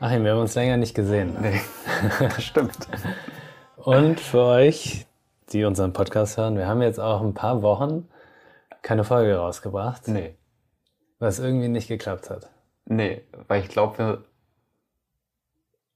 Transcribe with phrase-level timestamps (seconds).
[0.00, 1.36] Achim, wir haben uns länger nicht gesehen.
[1.40, 1.60] Nee,
[2.20, 2.76] das stimmt.
[3.76, 5.06] Und für euch,
[5.52, 8.08] die unseren Podcast hören, wir haben jetzt auch ein paar Wochen
[8.82, 10.36] keine Folge rausgebracht, Nee.
[11.18, 12.48] was irgendwie nicht geklappt hat.
[12.84, 14.24] Nee, weil ich glaube,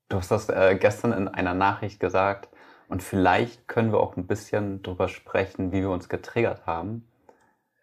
[0.08, 2.48] du hast das äh, gestern in einer Nachricht gesagt
[2.88, 7.08] und vielleicht können wir auch ein bisschen drüber sprechen, wie wir uns getriggert haben.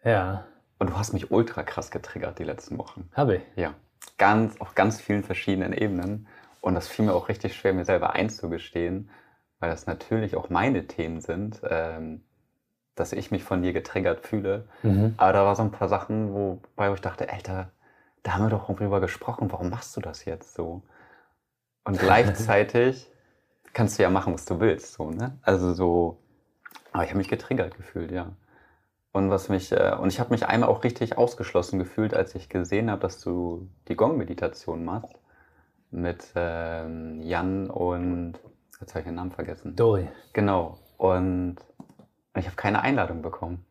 [0.04, 0.44] Ja,
[0.78, 3.08] Und du hast mich ultra krass getriggert die letzten Wochen.
[3.14, 3.42] habe ich.
[3.56, 3.74] Ja,
[4.18, 6.26] ganz, auf ganz vielen verschiedenen Ebenen.
[6.60, 9.10] Und das fiel mir auch richtig schwer, mir selber einzugestehen,
[9.58, 12.22] weil das natürlich auch meine Themen sind, ähm,
[12.94, 14.68] dass ich mich von dir getriggert fühle.
[14.82, 15.14] Mhm.
[15.16, 17.70] Aber da war so ein paar Sachen, wobei ich dachte, Alter,
[18.22, 20.82] da haben wir doch drüber gesprochen, warum machst du das jetzt so?
[21.84, 23.10] Und gleichzeitig
[23.72, 25.38] kannst du ja machen, was du willst, so, ne?
[25.42, 26.18] Also so,
[26.92, 28.32] aber ich habe mich getriggert gefühlt, ja.
[29.12, 32.48] Und was mich, äh, und ich habe mich einmal auch richtig ausgeschlossen gefühlt, als ich
[32.48, 35.18] gesehen habe, dass du die Gong-Meditation machst
[35.90, 38.34] mit ähm, Jan und
[38.80, 39.74] jetzt habe ich den Namen vergessen.
[39.74, 40.08] Dori.
[40.32, 40.78] Genau.
[40.96, 41.56] Und
[42.36, 43.64] ich habe keine Einladung bekommen.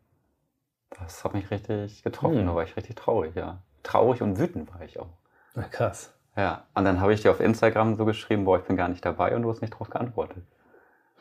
[0.99, 2.39] Das hat mich richtig getroffen.
[2.39, 2.47] Hm.
[2.47, 3.61] Da war ich richtig traurig, ja.
[3.83, 5.17] Traurig und wütend war ich auch.
[5.55, 6.13] Na, krass.
[6.35, 6.65] Ja.
[6.73, 9.35] Und dann habe ich dir auf Instagram so geschrieben, boah, ich bin gar nicht dabei
[9.35, 10.43] und du hast nicht drauf geantwortet.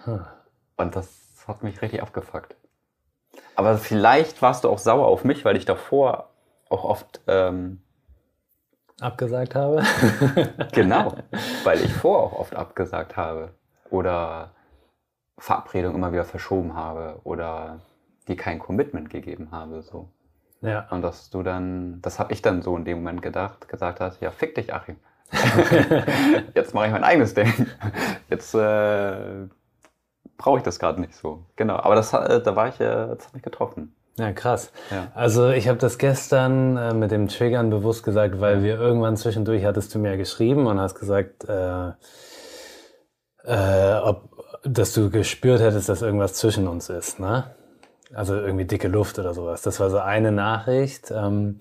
[0.04, 0.24] Hm.
[0.76, 2.56] Und das hat mich richtig abgefuckt.
[3.56, 6.30] Aber vielleicht warst du auch sauer auf mich, weil ich davor
[6.68, 7.80] auch oft, ähm,
[9.00, 9.82] Abgesagt habe.
[10.72, 11.14] genau,
[11.64, 13.54] weil ich vorher auch oft abgesagt habe.
[13.90, 14.50] Oder
[15.38, 17.20] Verabredungen immer wieder verschoben habe.
[17.22, 17.80] Oder
[18.26, 20.08] dir kein Commitment gegeben habe, so.
[20.60, 20.86] ja.
[20.90, 24.20] Und dass du dann, das habe ich dann so in dem Moment gedacht, gesagt hast,
[24.20, 24.96] ja, fick dich, Achim.
[26.54, 27.52] Jetzt mache ich mein eigenes Ding.
[28.28, 29.46] Jetzt äh,
[30.38, 31.44] brauche ich das gerade nicht so.
[31.56, 33.94] Genau, aber das, hat- äh, da war ich, äh, das hat mich getroffen.
[34.16, 34.72] Ja, krass.
[34.90, 35.08] Ja.
[35.14, 39.64] Also ich habe das gestern äh, mit dem Triggern bewusst gesagt, weil wir irgendwann zwischendurch
[39.64, 41.90] hattest du mir geschrieben und hast gesagt, äh,
[43.44, 44.30] äh, ob,
[44.64, 47.54] dass du gespürt hättest, dass irgendwas zwischen uns ist, ne?
[48.14, 49.62] Also irgendwie dicke Luft oder sowas.
[49.62, 51.10] Das war so eine Nachricht.
[51.10, 51.60] Ähm,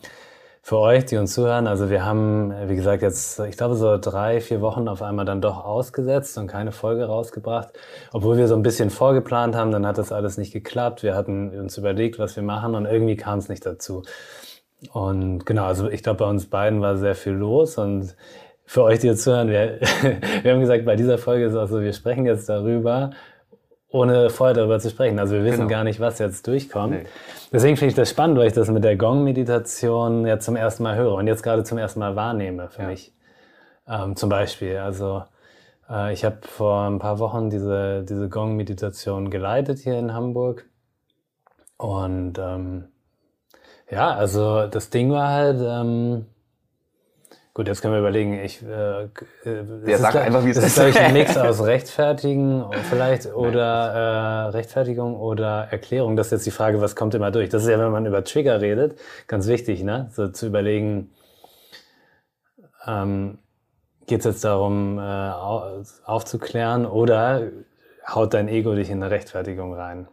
[0.68, 4.42] für euch, die uns zuhören, also wir haben, wie gesagt, jetzt, ich glaube, so drei,
[4.42, 7.70] vier Wochen auf einmal dann doch ausgesetzt und keine Folge rausgebracht.
[8.12, 11.04] Obwohl wir so ein bisschen vorgeplant haben, dann hat das alles nicht geklappt.
[11.04, 14.04] Wir hatten uns überlegt, was wir machen und irgendwie kam es nicht dazu.
[14.92, 18.18] Und genau, also ich glaube, bei uns beiden war sehr viel los und
[18.66, 19.80] für euch, die jetzt zuhören, wir,
[20.42, 23.12] wir haben gesagt, bei dieser Folge ist es auch so, wir sprechen jetzt darüber,
[23.90, 25.18] ohne vorher darüber zu sprechen.
[25.20, 25.70] Also wir wissen Genau.
[25.70, 26.94] gar nicht, was jetzt durchkommt.
[26.94, 27.06] Nee.
[27.52, 30.96] Deswegen finde ich das spannend, weil ich das mit der Gong-Meditation jetzt zum ersten Mal
[30.96, 32.88] höre und jetzt gerade zum ersten Mal wahrnehme für Ja.
[32.90, 33.14] mich.
[33.88, 35.24] Ähm, zum Beispiel, also
[35.90, 40.66] äh, ich habe vor ein paar Wochen diese, diese Gong-Meditation geleitet hier in Hamburg.
[41.78, 42.86] Und ähm,
[43.90, 46.26] ja, also das Ding war halt, ähm,
[47.58, 48.68] gut, jetzt können wir überlegen, ich, äh,
[49.06, 49.08] äh,
[49.46, 50.66] es ist sag glaub- einfach, wie es ist.
[50.68, 50.76] ist.
[50.76, 56.16] glaube ich, ein Mix aus Rechtfertigen vielleicht oder äh, Rechtfertigung oder Erklärung.
[56.16, 57.50] Das ist jetzt die Frage, was kommt immer durch?
[57.50, 60.08] Das ist ja, wenn man über Trigger redet, ganz wichtig, ne?
[60.14, 61.10] So zu überlegen,
[62.86, 63.40] ähm,
[64.06, 67.42] geht es jetzt darum, äh, au- aufzuklären oder
[68.08, 70.08] haut dein Ego dich in eine Rechtfertigung rein?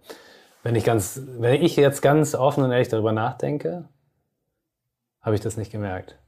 [0.63, 3.85] Wenn ich ganz, wenn ich jetzt ganz offen und ehrlich darüber nachdenke,
[5.21, 6.19] habe ich das nicht gemerkt.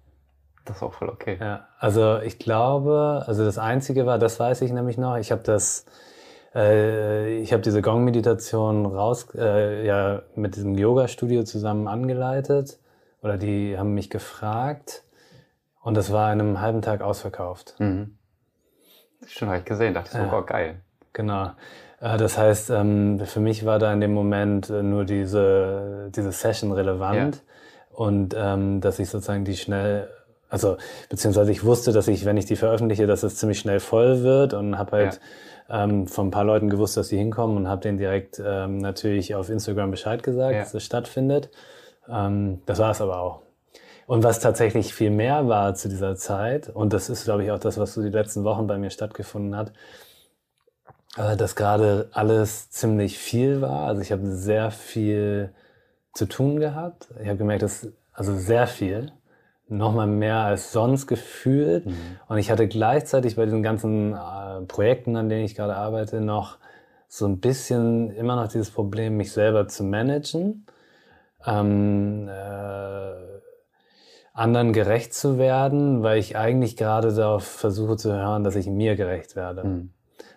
[0.66, 1.38] Das ist auch voll okay.
[1.40, 5.42] Ja, also ich glaube, also das Einzige war, das weiß ich nämlich noch, ich habe
[5.42, 5.86] das,
[6.54, 12.78] äh, ich habe diese Gong-Meditation raus, äh, ja, mit diesem Yoga-Studio zusammen angeleitet
[13.22, 15.02] oder die haben mich gefragt
[15.82, 17.74] und das war in einem halben Tag ausverkauft.
[17.78, 18.16] Mhm.
[19.26, 19.94] Stimmt, habe ich gesehen.
[19.94, 20.30] Dachte ich so, Ja.
[20.30, 20.80] boah, geil.
[21.12, 21.52] Genau.
[22.00, 26.32] Äh, Das heißt, ähm, für mich war da in dem Moment äh, nur diese, diese
[26.32, 27.42] Session relevant
[27.90, 30.10] und ähm, dass ich sozusagen die schnell,
[30.48, 30.76] also
[31.08, 34.54] beziehungsweise ich wusste, dass ich, wenn ich die veröffentliche, dass es ziemlich schnell voll wird
[34.54, 35.20] und habe halt
[35.68, 39.34] ähm, von ein paar Leuten gewusst, dass sie hinkommen und habe denen direkt ähm, natürlich
[39.34, 40.60] auf Instagram Bescheid gesagt, Ja.
[40.60, 41.50] dass es stattfindet.
[42.08, 43.42] Ähm, das war es aber auch.
[44.06, 47.58] Und was tatsächlich viel mehr war zu dieser Zeit, und das ist, glaube ich, auch
[47.58, 49.72] das, was so die letzten Wochen bei mir stattgefunden hat,
[51.16, 53.86] äh, dass gerade alles ziemlich viel war.
[53.88, 55.50] Also ich habe sehr viel
[56.14, 57.08] zu tun gehabt.
[57.20, 59.12] Ich habe gemerkt, dass also sehr viel,
[59.68, 61.86] nochmal mehr als sonst gefühlt.
[62.28, 66.58] Und ich hatte gleichzeitig bei diesen ganzen äh, Projekten, an denen ich gerade arbeite, noch
[67.08, 70.66] so ein bisschen immer noch dieses Problem, mich selber zu managen,
[71.46, 73.12] ähm, äh,
[74.32, 78.94] anderen gerecht zu werden, weil ich eigentlich gerade darauf versuche zu hören, dass ich mir
[78.96, 79.90] gerecht werde Mhm.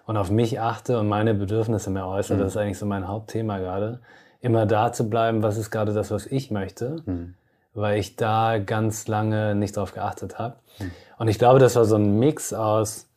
[0.06, 2.38] und auf mich achte und meine Bedürfnisse mehr äußere.
[2.38, 2.42] Mhm.
[2.42, 4.00] Das ist eigentlich so mein Hauptthema gerade.
[4.42, 7.02] Immer da zu bleiben, was ist gerade das, was ich möchte.
[7.06, 7.34] Mhm.
[7.74, 10.58] Weil ich da ganz lange nicht drauf geachtet habe.
[10.78, 10.92] Hm.
[11.18, 13.10] Und ich glaube, das war so ein Mix aus,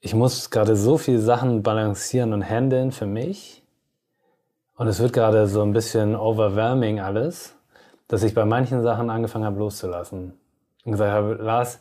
[0.00, 3.62] ich muss gerade so viele Sachen balancieren und handeln für mich.
[4.74, 7.54] Und es wird gerade so ein bisschen overwhelming alles,
[8.08, 10.38] dass ich bei manchen Sachen angefangen habe loszulassen.
[10.84, 11.80] Und gesagt habe, Lars,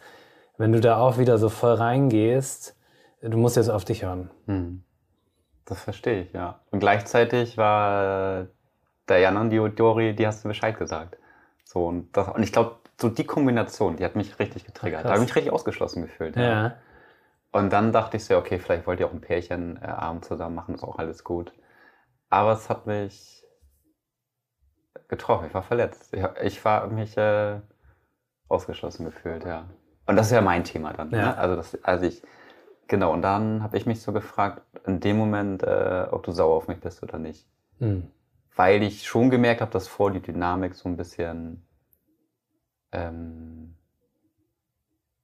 [0.57, 2.75] wenn du da auch wieder so voll reingehst,
[3.21, 4.29] du musst jetzt auf dich hören.
[4.47, 4.83] Hm.
[5.63, 6.59] Das verstehe ich, ja.
[6.71, 8.47] Und gleichzeitig war
[9.09, 11.17] der Jan und die Dori, die hast du Bescheid gesagt.
[11.63, 15.01] So, und, das, und ich glaube, so die Kombination, die hat mich richtig getriggert.
[15.01, 15.09] Krass.
[15.09, 16.35] Da habe ich mich richtig ausgeschlossen gefühlt.
[16.35, 16.43] Ja.
[16.43, 16.75] ja.
[17.51, 20.55] Und dann dachte ich so, okay, vielleicht wollt ihr auch ein Pärchen äh, Abend zusammen
[20.55, 21.53] machen, ist auch alles gut.
[22.29, 23.43] Aber es hat mich
[25.07, 26.13] getroffen, ich war verletzt.
[26.13, 27.59] Ich, ich war mich äh,
[28.47, 29.65] ausgeschlossen gefühlt, ja.
[30.05, 31.11] Und das ist ja mein Thema dann.
[31.11, 31.17] Ja.
[31.17, 31.37] Ne?
[31.37, 32.21] Also, das, also ich,
[32.87, 36.55] genau, und dann habe ich mich so gefragt, in dem Moment, äh, ob du sauer
[36.55, 37.47] auf mich bist oder nicht.
[37.79, 38.11] Mhm.
[38.55, 41.65] Weil ich schon gemerkt habe, dass vor die Dynamik so ein bisschen
[42.91, 43.75] ähm,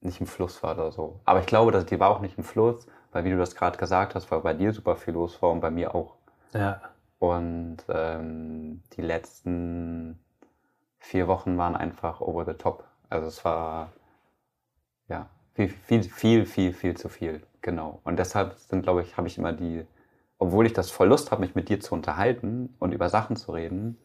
[0.01, 1.19] nicht im Fluss war oder so.
[1.25, 3.77] Aber ich glaube, dass die war auch nicht im Fluss, weil wie du das gerade
[3.77, 6.16] gesagt hast, weil bei dir super viel los war und bei mir auch.
[6.54, 6.81] Ja.
[7.19, 10.19] Und ähm, die letzten
[11.00, 12.86] vier Wochen waren einfach over the top.
[13.10, 13.92] Also es war
[15.07, 17.42] ja viel, viel, viel, viel, viel zu viel.
[17.62, 18.00] Genau.
[18.04, 19.86] Und deshalb sind, glaube ich, habe ich immer die,
[20.38, 23.52] obwohl ich das voll Lust habe, mich mit dir zu unterhalten und über Sachen zu
[23.52, 23.98] reden,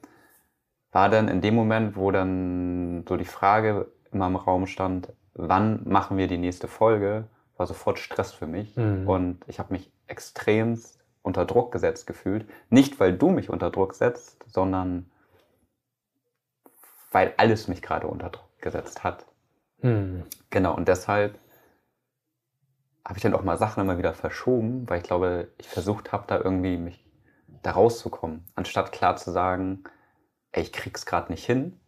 [0.92, 5.82] war dann in dem Moment, wo dann so die Frage immer im Raum stand, wann
[5.84, 8.76] machen wir die nächste Folge, war sofort Stress für mich.
[8.76, 9.08] Mhm.
[9.08, 10.80] Und ich habe mich extrem
[11.22, 12.48] unter Druck gesetzt gefühlt.
[12.70, 15.10] Nicht, weil du mich unter Druck setzt, sondern
[17.12, 19.26] weil alles mich gerade unter Druck gesetzt hat.
[19.82, 20.24] Mhm.
[20.50, 21.38] Genau, und deshalb
[23.04, 26.24] habe ich dann auch mal Sachen immer wieder verschoben, weil ich glaube, ich versucht habe,
[26.26, 27.04] da irgendwie mich
[27.62, 28.44] da rauszukommen.
[28.54, 29.84] Anstatt klar zu sagen,
[30.52, 31.80] ey, ich krieg's gerade nicht hin.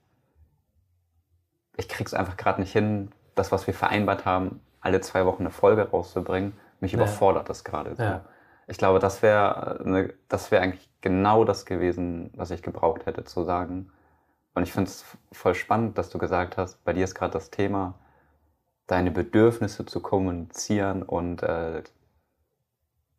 [1.77, 5.51] Ich krieg's einfach gerade nicht hin, das, was wir vereinbart haben, alle zwei Wochen eine
[5.51, 6.99] Folge rauszubringen, mich ja.
[6.99, 8.03] überfordert das gerade so.
[8.03, 8.25] Ja.
[8.67, 13.25] Ich glaube, das wäre ne, das wäre eigentlich genau das gewesen, was ich gebraucht hätte
[13.25, 13.91] zu sagen.
[14.55, 17.51] Und ich finde es voll spannend, dass du gesagt hast, bei dir ist gerade das
[17.51, 17.95] Thema,
[18.87, 21.83] deine Bedürfnisse zu kommunizieren und äh,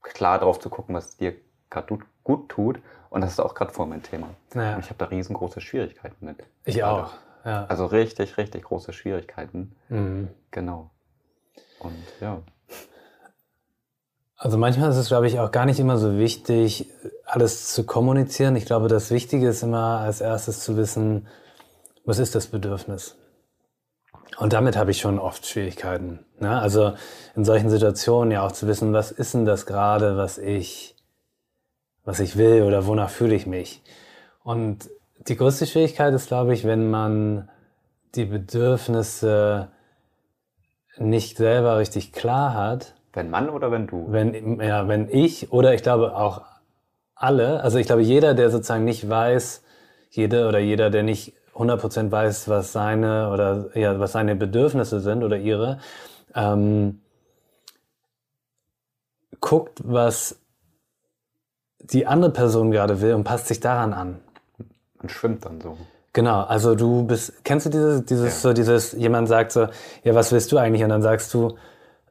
[0.01, 1.35] klar drauf zu gucken, was dir
[1.69, 2.79] gerade gut tut.
[3.09, 4.29] Und das ist auch gerade vor mein Thema.
[4.53, 4.75] Ja.
[4.75, 6.37] Und ich habe da riesengroße Schwierigkeiten mit.
[6.65, 7.11] Ich auch.
[7.45, 7.65] Ja.
[7.65, 9.75] Also richtig, richtig große Schwierigkeiten.
[9.89, 10.29] Mhm.
[10.51, 10.89] Genau.
[11.79, 12.41] Und ja.
[14.35, 16.89] Also manchmal ist es, glaube ich, auch gar nicht immer so wichtig,
[17.25, 18.55] alles zu kommunizieren.
[18.55, 21.27] Ich glaube, das Wichtige ist immer als erstes zu wissen,
[22.05, 23.15] was ist das Bedürfnis?
[24.37, 26.19] Und damit habe ich schon oft Schwierigkeiten.
[26.39, 26.59] Ne?
[26.59, 26.93] Also
[27.35, 30.95] in solchen Situationen ja auch zu wissen, was ist denn das gerade, was ich,
[32.03, 33.81] was ich will oder wonach fühle ich mich?
[34.43, 34.89] Und
[35.27, 37.49] die größte Schwierigkeit ist, glaube ich, wenn man
[38.15, 39.69] die Bedürfnisse
[40.97, 42.93] nicht selber richtig klar hat.
[43.13, 44.07] Wenn Mann oder wenn du?
[44.09, 46.41] Wenn, ja, wenn ich oder ich glaube auch
[47.15, 49.63] alle, also ich glaube jeder, der sozusagen nicht weiß,
[50.09, 55.23] jede oder jeder, der nicht 100% weiß, was seine oder ja, was seine Bedürfnisse sind
[55.23, 55.79] oder ihre,
[56.35, 57.01] ähm,
[59.39, 60.39] guckt, was
[61.79, 64.19] die andere Person gerade will und passt sich daran an
[65.03, 65.77] man schwimmt dann so.
[66.13, 68.49] Genau, also du bist, kennst du dieses, dieses, ja.
[68.49, 69.67] so dieses, jemand sagt so,
[70.03, 70.83] ja, was willst du eigentlich?
[70.83, 71.57] Und dann sagst du,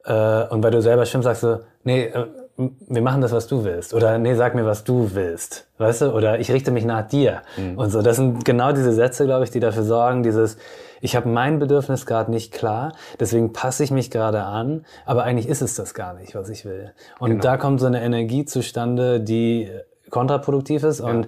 [0.05, 3.63] äh, und weil du selber schwimmst, sagst du, nee, äh, wir machen das, was du
[3.63, 3.93] willst.
[3.93, 5.67] Oder nee, sag mir, was du willst.
[5.79, 6.13] Weißt du?
[6.13, 7.41] Oder ich richte mich nach dir.
[7.57, 7.77] Mhm.
[7.77, 10.57] Und so, das sind genau diese Sätze, glaube ich, die dafür sorgen, dieses,
[11.01, 15.49] ich habe mein Bedürfnis gerade nicht klar, deswegen passe ich mich gerade an, aber eigentlich
[15.49, 16.93] ist es das gar nicht, was ich will.
[17.19, 17.41] Und genau.
[17.41, 19.69] da kommt so eine Energie zustande, die
[20.11, 21.07] kontraproduktiv ist ja.
[21.07, 21.27] und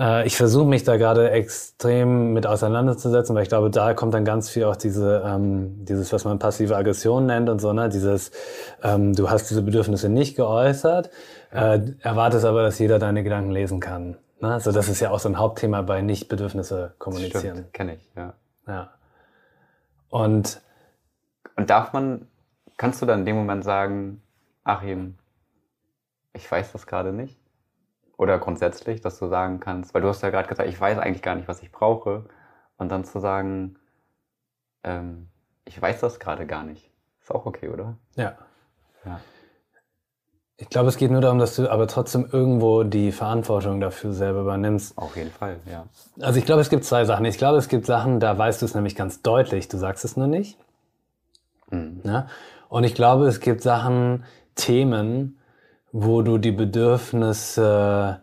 [0.00, 4.24] äh, ich versuche mich da gerade extrem mit auseinanderzusetzen, weil ich glaube, da kommt dann
[4.24, 7.88] ganz viel auch diese, ähm, dieses, was man passive Aggression nennt und so, ne?
[7.90, 8.32] Dieses,
[8.82, 11.10] ähm, du hast diese Bedürfnisse nicht geäußert,
[11.52, 14.16] äh, erwartest aber, dass jeder deine Gedanken lesen kann.
[14.40, 14.54] Ne?
[14.54, 17.66] Also das ist ja auch so ein Hauptthema bei Nicht-Bedürfnisse kommunizieren.
[17.72, 18.32] Kenne ich, ja.
[18.66, 18.90] Ja.
[20.08, 20.60] Und,
[21.56, 22.26] und darf man,
[22.76, 24.22] kannst du dann in dem Moment sagen,
[24.64, 25.16] Achim,
[26.32, 27.39] ich weiß das gerade nicht?
[28.20, 31.22] Oder grundsätzlich, dass du sagen kannst, weil du hast ja gerade gesagt, ich weiß eigentlich
[31.22, 32.26] gar nicht, was ich brauche.
[32.76, 33.76] Und dann zu sagen,
[34.84, 35.28] ähm,
[35.64, 36.90] ich weiß das gerade gar nicht.
[37.22, 37.96] Ist auch okay, oder?
[38.16, 38.34] Ja.
[39.06, 39.20] ja.
[40.58, 44.42] Ich glaube, es geht nur darum, dass du aber trotzdem irgendwo die Verantwortung dafür selber
[44.42, 44.98] übernimmst.
[44.98, 45.86] Auf jeden Fall, ja.
[46.20, 47.24] Also ich glaube, es gibt zwei Sachen.
[47.24, 50.18] Ich glaube, es gibt Sachen, da weißt du es nämlich ganz deutlich, du sagst es
[50.18, 50.58] nur nicht.
[51.70, 52.02] Mhm.
[52.04, 52.26] Ja?
[52.68, 54.24] Und ich glaube, es gibt Sachen,
[54.56, 55.39] Themen,
[55.92, 58.22] wo du die Bedürfnisse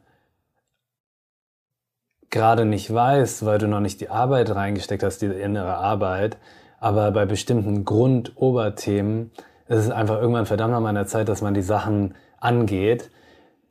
[2.30, 6.38] gerade nicht weißt, weil du noch nicht die Arbeit reingesteckt hast, die innere Arbeit,
[6.80, 9.32] aber bei bestimmten Grundoberthemen
[9.68, 13.10] ist es einfach irgendwann verdammt an meiner Zeit, dass man die Sachen angeht,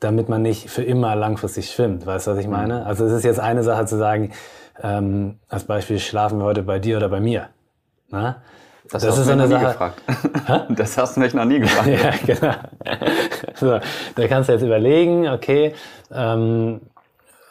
[0.01, 2.05] damit man nicht für immer langfristig schwimmt.
[2.05, 2.81] Weißt du, was ich meine?
[2.81, 2.87] Mhm.
[2.87, 4.33] Also es ist jetzt eine Sache zu sagen,
[4.83, 7.49] ähm, als Beispiel, schlafen wir heute bei dir oder bei mir?
[8.09, 8.43] Na?
[8.93, 10.03] Das, hast du mich noch nie gefragt.
[10.77, 11.89] Das hast du mich noch nie gefragt.
[11.89, 12.55] ja, genau.
[13.55, 13.81] So,
[14.15, 15.75] da kannst du jetzt überlegen, okay,
[16.13, 16.81] ähm,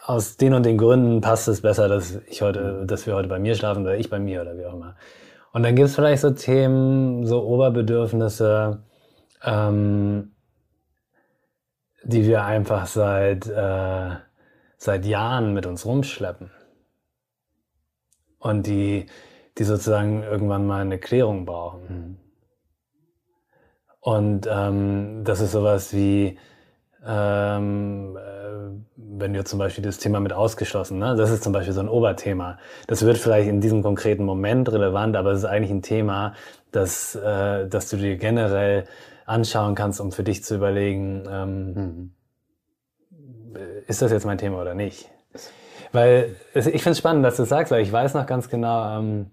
[0.06, 3.40] aus den und den Gründen passt es besser, dass ich heute, dass wir heute bei
[3.40, 4.96] mir schlafen oder ich bei mir oder wie auch immer.
[5.52, 8.84] Und dann gibt es vielleicht so Themen, so Oberbedürfnisse,
[9.44, 10.32] ähm,
[12.04, 14.10] die wir einfach seit, äh,
[14.78, 16.52] seit Jahren mit uns rumschleppen.
[18.38, 19.08] Und die,
[19.58, 21.82] die sozusagen irgendwann mal eine Klärung brauchen.
[21.88, 22.18] Mhm.
[24.00, 26.38] Und ähm, das ist sowas wie,
[27.06, 28.22] ähm, äh,
[28.96, 31.16] wenn du zum Beispiel das Thema mit ausgeschlossen, ne?
[31.16, 32.60] das ist zum Beispiel so ein Oberthema.
[32.88, 36.34] Das wird vielleicht in diesem konkreten Moment relevant, aber es ist eigentlich ein Thema,
[36.72, 38.84] das, äh, das du dir generell
[39.26, 42.12] anschauen kannst, um für dich zu überlegen, ähm, Mhm.
[43.88, 45.10] ist das jetzt mein Thema oder nicht?
[45.92, 48.50] Weil es, ich finde es spannend, dass du das sagst, weil ich weiß noch ganz
[48.50, 49.32] genau, ähm,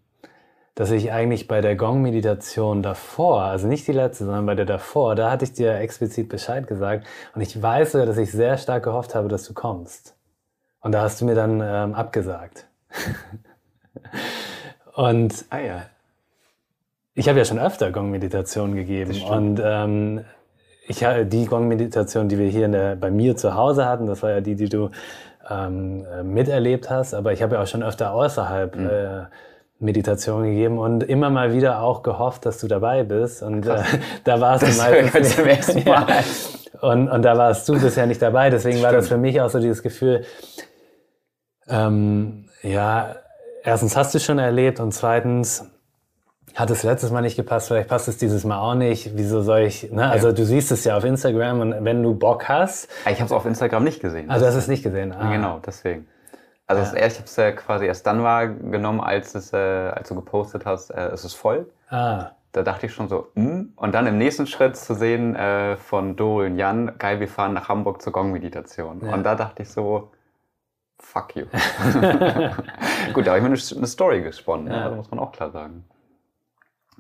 [0.75, 5.15] dass ich eigentlich bei der Gong-Meditation davor, also nicht die letzte, sondern bei der davor,
[5.15, 8.85] da hatte ich dir explizit Bescheid gesagt und ich weiß sogar, dass ich sehr stark
[8.85, 10.17] gehofft habe, dass du kommst.
[10.81, 12.67] Und da hast du mir dann ähm, abgesagt.
[14.95, 15.83] und Ah ja.
[17.15, 20.25] ich habe ja schon öfter Gong-Meditationen gegeben und ähm,
[20.89, 24.41] ich die Gong-Meditation, die wir hier der, bei mir zu Hause hatten, das war ja
[24.41, 24.91] die, die du
[25.49, 28.87] ähm, äh, miterlebt hast, aber ich habe ja auch schon öfter außerhalb Mhm.
[28.87, 29.23] äh,
[29.83, 33.83] Meditationen gegeben und immer mal wieder auch gehofft, dass du dabei bist und äh,
[34.25, 36.07] da warst Das du meistens zum ersten Mal.
[36.81, 39.59] und, und da warst du bisher nicht dabei, deswegen war das für mich auch so
[39.61, 40.25] dieses Gefühl,
[41.69, 43.17] ähm, ja,
[43.65, 45.65] erstens hast du schon erlebt und zweitens
[46.55, 49.13] hat es letztes Mal nicht gepasst, vielleicht passt es dieses Mal auch nicht.
[49.17, 50.11] Wieso soll ich, ne?
[50.11, 50.33] Also Ja.
[50.35, 53.47] du siehst es ja auf Instagram und wenn du Bock hast, Ich habe es auf
[53.47, 54.31] Instagram nicht gesehen.
[54.31, 55.13] also du hast es nicht gesehen.
[55.13, 55.33] Ah.
[55.33, 56.07] Genau, deswegen.
[56.79, 60.09] Also das erst, ich habe es äh, quasi erst dann wahrgenommen, als, es, äh, als
[60.09, 61.71] du gepostet hast, äh, es ist voll.
[61.91, 63.73] Ah, Da dachte ich schon so, hm.
[63.77, 67.55] und dann im nächsten Schritt zu sehen äh, von Doro und Jan, geil, wir fahren
[67.55, 69.01] nach Hamburg zur Gong-Meditation.
[69.05, 69.15] Ja.
[69.15, 70.11] Und da dachte ich so,
[70.99, 71.45] fuck you.
[73.13, 74.73] Gut, da habe ich mir eine, eine Story gesponnen, Ja.
[74.75, 74.89] ja.
[74.89, 75.85] das muss man auch klar sagen.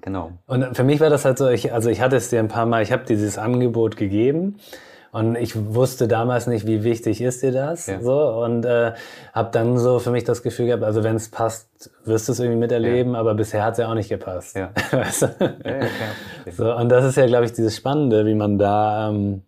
[0.00, 0.32] Genau.
[0.46, 2.66] Und für mich war das halt so, ich, also ich hatte es dir ein paar
[2.66, 4.58] Mal, ich habe dieses Angebot gegeben
[5.12, 8.00] und ich wusste damals nicht, wie wichtig ist dir das, Ja.
[8.00, 8.92] so und äh,
[9.34, 12.40] habe dann so für mich das Gefühl gehabt, also wenn es passt, wirst du es
[12.40, 14.56] irgendwie miterleben, aber bisher hat es ja auch nicht gepasst.
[14.56, 14.70] Ja.
[14.90, 15.26] Weißt du?
[15.64, 16.52] Ja, ja.
[16.52, 19.42] So, und das ist ja, glaube ich, dieses Spannende, wie man da ähm,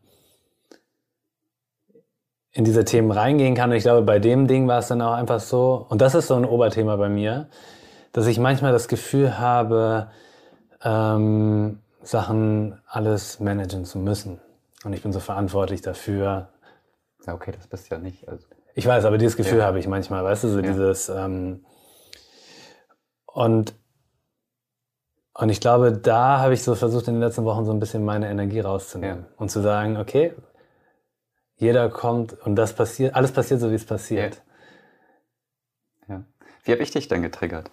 [2.52, 3.71] in diese Themen reingehen kann.
[3.71, 6.28] Und ich glaube, bei dem Ding war es dann auch einfach so, und das ist
[6.28, 7.49] so ein Oberthema bei mir,
[8.12, 10.09] dass ich manchmal das Gefühl habe,
[10.85, 14.40] ähm, Sachen alles managen zu müssen.
[14.85, 16.49] Und ich bin so verantwortlich dafür.
[17.26, 18.29] Ja, okay, das bist du ja nicht.
[18.29, 19.64] Also, Ich weiß, aber dieses Gefühl Ja.
[19.67, 20.62] habe ich manchmal, weißt du, so Ja.
[20.73, 21.64] dieses ähm,
[23.26, 23.75] und
[25.37, 28.05] und ich glaube, da habe ich so versucht in den letzten Wochen so ein bisschen
[28.05, 29.35] meine Energie rauszunehmen Ja.
[29.37, 30.33] und zu sagen, okay,
[31.57, 34.43] jeder kommt und das passiert, alles passiert so wie es passiert.
[36.09, 36.23] ja.
[36.64, 37.71] Wie habe ich dich denn getriggert?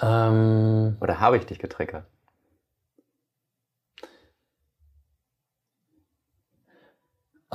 [0.00, 2.04] Ähm, Oder habe ich dich getriggert?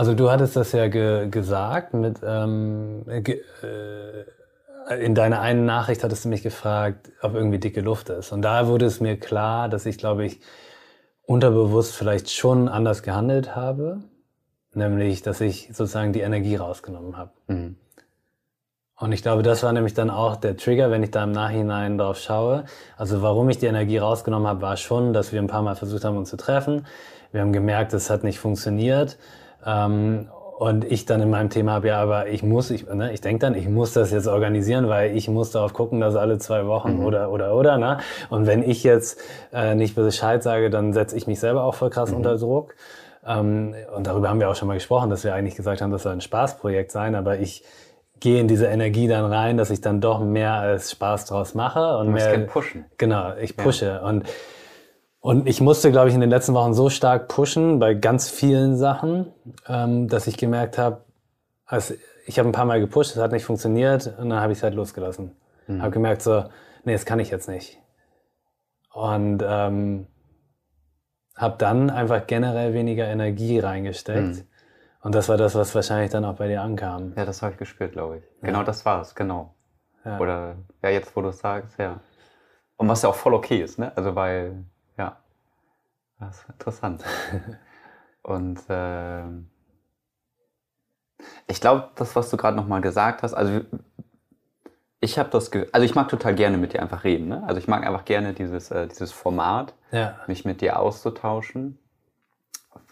[0.01, 6.03] Also du hattest das ja ge gesagt mit ähm, ge äh, in deiner einen Nachricht
[6.03, 8.31] hattest du mich gefragt, ob irgendwie dicke Luft ist.
[8.31, 10.39] Und da wurde es mir klar, dass ich, glaube ich,
[11.27, 13.99] unterbewusst vielleicht schon anders gehandelt habe.
[14.73, 17.33] Nämlich, dass ich sozusagen die Energie rausgenommen habe.
[17.45, 17.75] Mhm.
[18.97, 21.99] Und ich glaube, das war nämlich dann auch der Trigger, wenn ich da im Nachhinein
[21.99, 22.65] drauf schaue.
[22.97, 26.03] Also warum ich die Energie rausgenommen habe, war schon, dass wir ein paar Mal versucht
[26.05, 26.87] haben, uns zu treffen.
[27.31, 29.19] Wir haben gemerkt, es hat nicht funktioniert.
[29.65, 33.21] Ähm, und ich dann in meinem Thema habe, ja, aber ich muss, ich, ne, ich
[33.21, 36.67] denke dann, ich muss das jetzt organisieren, weil ich muss darauf gucken, dass alle zwei
[36.67, 37.05] Wochen Mhm.
[37.05, 37.97] oder, oder, oder, ne?
[38.29, 39.19] Und wenn ich jetzt
[39.51, 42.17] äh, nicht Bescheid sage, dann setze ich mich selber auch voll krass Mhm.
[42.17, 42.75] unter Druck.
[43.25, 46.03] Ähm, und darüber haben wir auch schon mal gesprochen, dass wir eigentlich gesagt haben, das
[46.03, 47.63] soll ein Spaßprojekt sein, aber ich
[48.19, 51.97] gehe in diese Energie dann rein, dass ich dann doch mehr als Spaß draus mache
[51.97, 52.85] und Du musst mehr pushen.
[52.99, 54.25] Genau, ich pushe und
[55.21, 58.75] und ich musste, glaube ich, in den letzten Wochen so stark pushen bei ganz vielen
[58.75, 59.27] Sachen,
[59.67, 61.05] ähm, dass ich gemerkt habe,
[61.65, 61.93] also
[62.25, 64.63] ich habe ein paar Mal gepusht, es hat nicht funktioniert und dann habe ich es
[64.63, 65.35] halt losgelassen.
[65.67, 65.81] Mhm.
[65.81, 66.45] Habe gemerkt so,
[66.83, 67.77] nee, das kann ich jetzt nicht.
[68.93, 70.07] Und ähm,
[71.35, 74.35] habe dann einfach generell weniger Energie reingesteckt.
[74.35, 74.47] Mhm.
[75.01, 77.13] Und das war das, was wahrscheinlich dann auch bei dir ankam.
[77.15, 78.23] Ja, das habe ich gespürt, glaube ich.
[78.41, 78.63] Genau ja.
[78.63, 79.55] das war es, genau.
[80.05, 80.19] Ja.
[80.19, 81.99] Oder ja, jetzt, wo du es sagst, ja.
[82.77, 83.95] Und was ja auch voll okay ist, ne?
[83.95, 84.65] Also weil,
[86.27, 87.03] das ist interessant.
[88.23, 89.23] Und äh,
[91.47, 93.61] ich glaube, das, was du gerade nochmal gesagt hast, also
[94.99, 97.29] ich habe das, also ich mag total gerne mit dir einfach reden.
[97.29, 97.43] Ne?
[97.43, 100.19] Also ich mag einfach gerne dieses, äh, dieses Format, ja.
[100.27, 101.79] mich mit dir auszutauschen,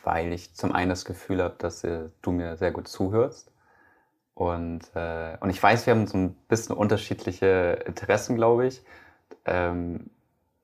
[0.04, 3.52] weil ich zum einen das Gefühl habe, dass äh, du mir sehr gut zuhörst.
[4.34, 8.82] Und, äh, und ich weiß, wir haben so ein bisschen unterschiedliche Interessen, glaube ich.
[9.46, 10.10] Ähm,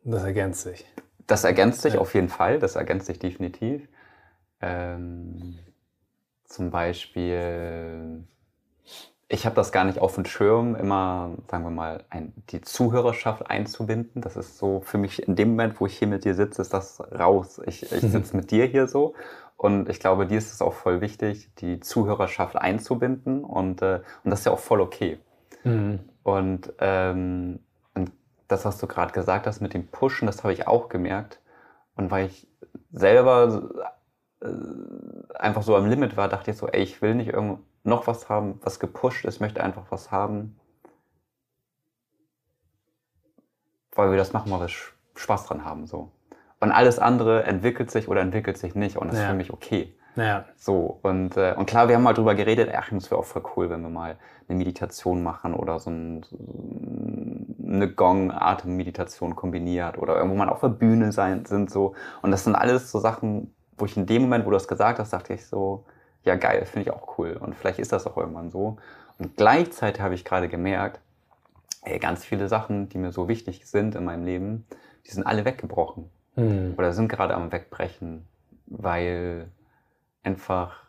[0.04, 0.86] das ergänzt sich.
[1.28, 2.00] Das ergänzt sich ja.
[2.00, 3.88] auf jeden Fall, das ergänzt sich definitiv.
[4.62, 5.60] Ähm,
[6.46, 8.24] zum Beispiel,
[9.28, 13.50] ich habe das gar nicht auf dem Schirm, immer, sagen wir mal, ein, die Zuhörerschaft
[13.50, 14.22] einzubinden.
[14.22, 16.74] Das ist so für mich in dem Moment, wo ich hier mit dir sitze, ist
[16.74, 17.60] das raus.
[17.66, 19.16] Ich, ich sitze mit dir hier so.
[19.58, 23.44] Und ich glaube, dir ist es auch voll wichtig, die Zuhörerschaft einzubinden.
[23.44, 25.18] Und, äh, und das ist ja auch voll okay.
[25.64, 26.00] Mhm.
[26.24, 27.65] Und, ähm, und
[28.48, 31.40] das, was du gerade gesagt hast mit dem Pushen, das habe ich auch gemerkt.
[31.96, 32.48] Und weil ich
[32.92, 33.70] selber
[34.42, 34.48] äh,
[35.36, 38.30] einfach so am Limit war, dachte ich so, ey, ich will nicht irgend noch was
[38.30, 40.60] haben, was gepusht ist, möchte einfach was haben,
[43.94, 44.70] weil wir das machen, weil wir
[45.16, 46.12] Spaß dran haben, so.
[46.60, 49.24] Und alles andere entwickelt sich oder entwickelt sich nicht und das ja.
[49.24, 49.96] ist für mich okay.
[50.16, 50.46] Ja.
[50.56, 53.44] So, und, äh, und klar, wir haben mal drüber geredet, ach, das wäre auch voll
[53.56, 54.18] cool, wenn wir mal
[54.48, 56.38] eine Meditation machen oder so, ein, so
[57.68, 61.96] eine Gong-Atemmeditation kombiniert oder irgendwo mal auf der Bühne sein, sind so.
[62.22, 65.00] Und das sind alles so Sachen, wo ich in dem Moment, wo du das gesagt
[65.00, 65.86] hast, dachte ich so,
[66.24, 67.38] ja geil, finde ich auch cool.
[67.40, 68.78] Und vielleicht ist das auch irgendwann so.
[69.18, 71.00] Und gleichzeitig habe ich gerade gemerkt,
[71.84, 74.66] ey, ganz viele Sachen, die mir so wichtig sind in meinem Leben,
[75.06, 76.10] die sind alle weggebrochen.
[76.36, 76.74] Mhm.
[76.78, 78.28] Oder sind gerade am Wegbrechen,
[78.66, 79.50] weil
[80.26, 80.84] einfach,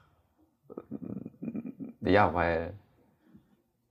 [2.01, 2.75] ja, weil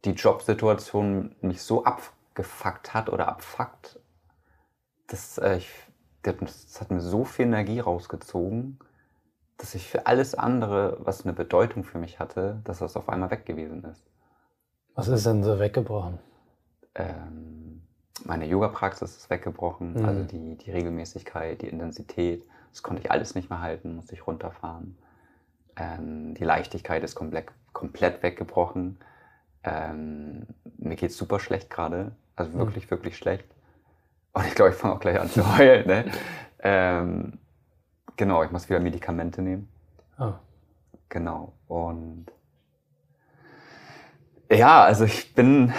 [0.03, 3.99] die Jobsituation mich so abgefuckt hat oder abfuckt,
[5.07, 5.69] dass äh, ich
[6.33, 8.79] das hat mir so viel Energie rausgezogen,
[9.57, 13.31] dass ich für alles andere, was eine Bedeutung für mich hatte, dass das auf einmal
[13.31, 14.03] weg gewesen ist.
[14.95, 16.19] Was ist denn so weggebrochen?
[16.95, 17.81] Ähm,
[18.23, 20.05] meine Yoga-Praxis ist weggebrochen, mhm.
[20.05, 24.25] also die, die Regelmäßigkeit, die Intensität, das konnte ich alles nicht mehr halten, musste ich
[24.25, 24.97] runterfahren.
[25.77, 28.97] Ähm, die Leichtigkeit ist komplett, komplett weggebrochen.
[29.63, 32.59] Ähm, mir geht es super schlecht gerade, also mhm.
[32.59, 32.91] wirklich, mhm.
[32.91, 33.45] wirklich schlecht.
[34.33, 35.87] Und ich glaube, ich fange auch gleich an zu heulen.
[35.87, 36.11] Ne?
[36.59, 37.39] Ähm,
[38.15, 39.69] genau, ich muss wieder Medikamente nehmen.
[40.19, 40.33] Oh.
[41.09, 41.53] Genau.
[41.67, 42.25] Und
[44.51, 45.73] ja, also ich bin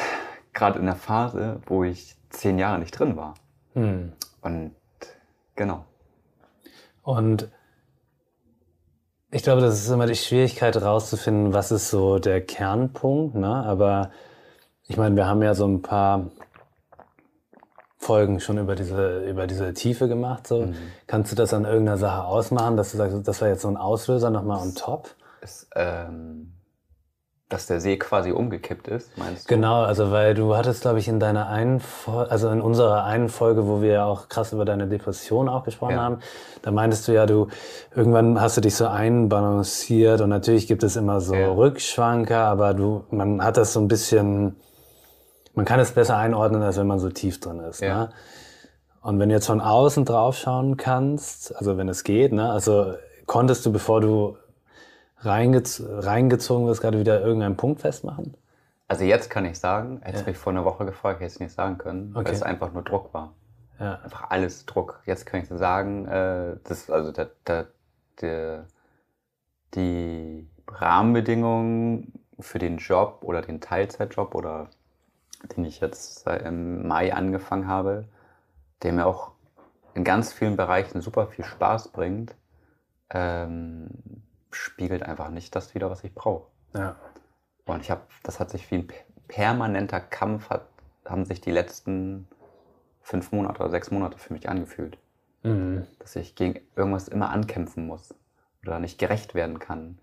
[0.53, 3.35] gerade in der Phase, wo ich zehn Jahre nicht drin war.
[3.75, 4.13] Hm.
[4.41, 4.75] Und
[5.55, 5.85] genau.
[7.03, 7.51] Und
[9.37, 13.35] ich glaube, das ist immer die Schwierigkeit herauszufinden, was ist so der Kernpunkt.
[13.35, 13.49] Ne?
[13.49, 14.11] Aber
[14.89, 16.31] ich meine, wir haben ja so ein paar
[17.99, 20.47] Folgen schon über diese, über diese Tiefe gemacht.
[20.47, 20.63] So.
[20.63, 20.77] Mhm.
[21.07, 23.77] Kannst du das an irgendeiner Sache ausmachen, dass du sagst, das war jetzt so ein
[23.77, 25.11] Auslöser nochmal on top?
[25.43, 26.53] Ist, ähm,
[27.49, 29.55] dass der See quasi umgekippt ist, meinst du?
[29.55, 33.69] Genau, also weil du hattest, glaube ich, in deiner einen, also in unserer einen Folge,
[33.69, 36.03] wo wir auch krass über deine Depression auch gesprochen ja.
[36.03, 36.19] haben,
[36.63, 37.49] da meintest du ja, du
[37.95, 41.49] irgendwann hast du dich so einbalanciert und natürlich gibt es immer so ja.
[41.49, 44.57] Rückschwanker, aber du, man hat das so ein bisschen
[45.57, 47.81] man kann es besser einordnen, als wenn man so tief drin ist.
[47.81, 47.99] Ja.
[47.99, 48.11] Ne?
[49.01, 52.51] Und wenn du jetzt von außen drauf schauen kannst, also wenn es geht, ne?
[52.51, 54.37] also konntest du, bevor du
[55.19, 58.37] reingez reingezogen wirst, gerade wieder irgendeinen Punkt festmachen?
[58.89, 60.27] Also jetzt kann ich sagen, hätte ja.
[60.27, 62.27] mich vor einer Woche gefragt, hätte ich nicht sagen können, okay.
[62.27, 63.33] weil es einfach nur Druck war.
[63.81, 63.97] Ja.
[64.03, 65.03] Einfach alles Druck.
[65.07, 67.67] Jetzt kann ich sagen, äh, das, also der, der,
[68.21, 68.67] der,
[69.75, 74.69] die Rahmenbedingungen für den Job oder den Teilzeitjob oder
[75.57, 78.05] den ich jetzt im Mai angefangen habe,
[78.83, 79.33] der mir auch
[79.95, 82.35] in ganz vielen Bereichen super viel Spaß bringt,
[83.11, 83.89] ähm,
[84.57, 86.49] spiegelt einfach nicht das wieder, was ich brauche.
[86.75, 86.97] Ja.
[87.65, 88.89] Und ich habe, das hat sich wie ein
[89.29, 90.67] permanenter Kampf, hat,
[91.05, 92.29] haben sich die letzten
[93.03, 94.99] fünf Monate oder sechs Monate für mich angefühlt.
[95.43, 95.87] Mhm.
[95.99, 98.15] Dass ich gegen irgendwas immer ankämpfen muss
[98.63, 99.99] oder nicht gerecht werden kann.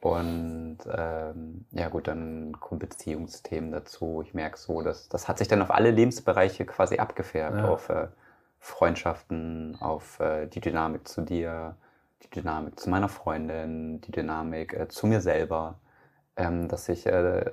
[0.00, 4.22] Und ähm, ja gut, dann kommen Beziehungsthemen dazu.
[4.24, 7.58] Ich merke so, dass das hat sich dann auf alle Lebensbereiche quasi abgefärbt.
[7.58, 7.68] Ja.
[7.68, 8.08] Auf äh,
[8.60, 11.76] Freundschaften, auf äh, die Dynamik zu dir,
[12.22, 15.80] die Dynamik zu meiner Freundin, die Dynamik äh, zu mir selber.
[16.36, 17.44] Ähm, dass ich äh,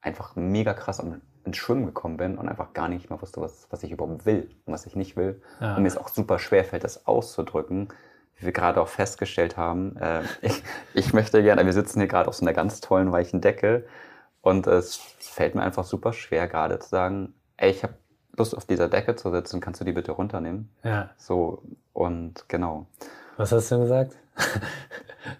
[0.00, 1.00] einfach mega krass
[1.44, 4.50] ins Schwimmen gekommen bin und einfach gar nicht mehr wusste, was, was ich überhaupt will
[4.64, 5.40] und was ich nicht will.
[5.60, 5.76] Ja.
[5.76, 7.88] Und mir es auch super schwer fällt, das auszudrücken,
[8.36, 10.62] wie wir gerade auch festgestellt haben, äh, ich,
[10.94, 13.86] ich möchte gerne, wir sitzen hier gerade auf so einer ganz tollen, weichen Decke
[14.40, 17.94] und es fällt mir einfach super schwer, gerade zu sagen, ey, ich habe
[18.38, 20.70] Lust auf dieser Decke zu sitzen, kannst du die bitte runternehmen?
[20.82, 21.10] Ja.
[21.16, 22.86] So, und genau.
[23.36, 24.16] Was hast du gesagt?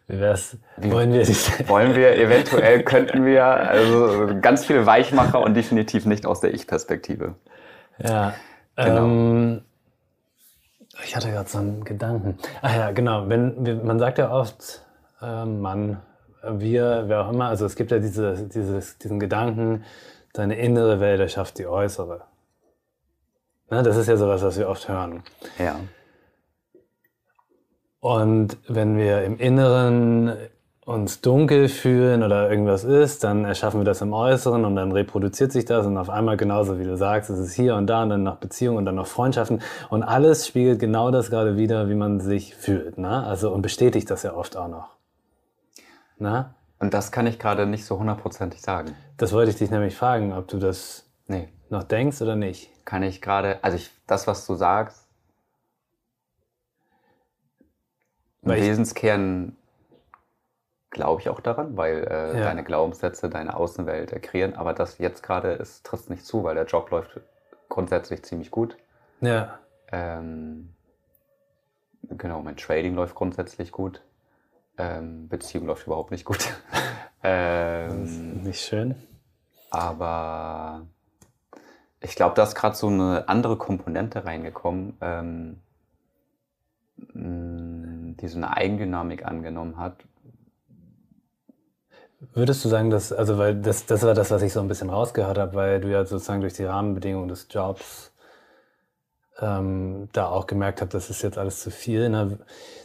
[0.08, 0.56] Wie wär's?
[0.76, 1.68] Wie wollen wir dich?
[1.68, 7.34] Wollen wir, eventuell könnten wir, also ganz viele Weichmacher und definitiv nicht aus der Ich-Perspektive.
[7.98, 8.34] Ja.
[8.76, 9.04] Genau.
[9.04, 9.62] Ähm,
[11.04, 12.38] ich hatte gerade so einen Gedanken.
[12.62, 13.28] Ach ja, genau.
[13.28, 14.84] Wenn, man sagt ja oft,
[15.22, 16.00] äh, Mann,
[16.42, 19.84] wir, wer auch immer, also es gibt ja diese, dieses, diesen Gedanken,
[20.32, 22.22] deine innere Welt erschafft die äußere.
[23.70, 25.22] Ne, das ist ja sowas, was wir oft hören.
[25.58, 25.76] Ja.
[28.00, 30.32] Und wenn wir im Inneren
[30.84, 35.50] uns dunkel fühlen oder irgendwas ist, dann erschaffen wir das im Äußeren und dann reproduziert
[35.50, 38.10] sich das und auf einmal genauso wie du sagst, es ist hier und da und
[38.10, 41.96] dann noch Beziehungen und dann noch Freundschaften und alles spiegelt genau das gerade wieder, wie
[41.96, 43.24] man sich fühlt, ne?
[43.26, 44.90] Also und bestätigt das ja oft auch noch.
[46.18, 46.54] Na?
[46.78, 48.94] Und das kann ich gerade nicht so hundertprozentig sagen.
[49.16, 51.48] Das wollte ich dich nämlich fragen, ob du das nee.
[51.70, 52.70] Noch denkst oder nicht.
[52.84, 55.06] Kann ich gerade, also ich, das, was du sagst,
[58.42, 59.56] im Wesenskern
[60.90, 62.44] glaube ich auch daran, weil äh, ja.
[62.44, 64.54] deine Glaubenssätze deine Außenwelt erkreieren.
[64.54, 67.20] Aber das jetzt gerade ist, trifft nicht zu, weil der Job läuft
[67.68, 68.76] grundsätzlich ziemlich gut.
[69.20, 69.58] Ja.
[69.92, 70.74] Ähm,
[72.02, 74.02] genau, mein Trading läuft grundsätzlich gut.
[74.78, 76.48] Ähm, Beziehung läuft überhaupt nicht gut.
[77.22, 78.94] ähm, nicht schön.
[79.70, 80.86] Aber
[82.08, 84.96] ich glaube, da ist gerade so eine andere Komponente reingekommen.
[85.00, 85.58] Ähm,
[87.14, 90.04] die so eine Eigendynamik angenommen hat.
[92.32, 94.88] Würdest du sagen, dass, also weil das, das war das, was ich so ein bisschen
[94.88, 98.12] rausgehört habe, weil du ja sozusagen durch die Rahmenbedingungen des Jobs
[99.38, 102.08] ähm, da auch gemerkt hast, das ist jetzt alles zu viel.
[102.08, 102.38] Ne?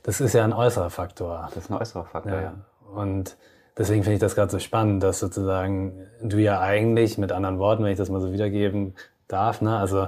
[0.04, 1.50] Das ist ja ein äußerer Faktor.
[1.54, 2.42] Das ist ein äußerer Faktor, ja.
[2.42, 2.54] ja.
[2.94, 3.38] Und
[3.78, 7.86] deswegen finde ich das gerade so spannend, dass sozusagen du ja eigentlich, mit anderen Worten,
[7.86, 8.96] wenn ich das mal so wiedergeben
[9.32, 10.08] darf, ne, also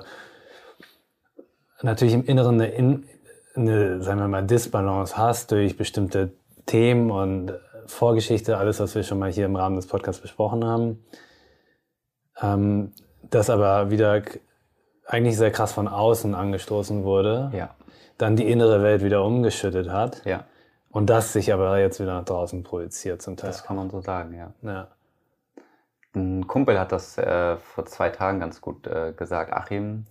[1.81, 3.05] natürlich im Inneren eine in,
[3.55, 6.33] eine, sagen wir mal, Disbalance hast durch bestimmte
[6.65, 7.53] Themen und
[7.86, 11.03] Vorgeschichte, alles, was wir schon mal hier im Rahmen des Podcasts besprochen haben,
[12.41, 12.93] ähm,
[13.29, 14.21] das aber wieder
[15.05, 17.75] eigentlich sehr krass von außen angestoßen wurde, ja.
[18.17, 20.45] dann die innere Welt wieder umgeschüttet hat ja.
[20.89, 23.49] und das sich aber jetzt wieder nach draußen projiziert zum Teil.
[23.49, 24.53] Das kann man so sagen, ja.
[24.62, 24.88] ja.
[26.15, 29.52] Ein Kumpel hat das äh, vor zwei Tagen ganz gut äh, gesagt.
[29.52, 30.06] Achim,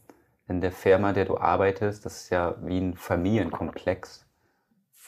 [0.48, 4.26] in der Firma, der du arbeitest, das ist ja wie ein Familienkomplex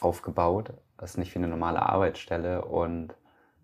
[0.00, 0.72] aufgebaut.
[0.96, 3.14] Das ist nicht wie eine normale Arbeitsstelle und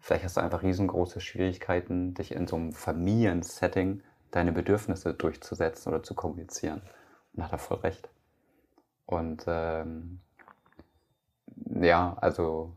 [0.01, 6.03] vielleicht hast du einfach riesengroße Schwierigkeiten, dich in so einem Familiensetting deine Bedürfnisse durchzusetzen oder
[6.03, 6.83] zu kommunizieren.
[7.33, 8.09] Und hat er voll recht.
[9.07, 10.21] Und ähm,
[11.81, 12.75] ja, also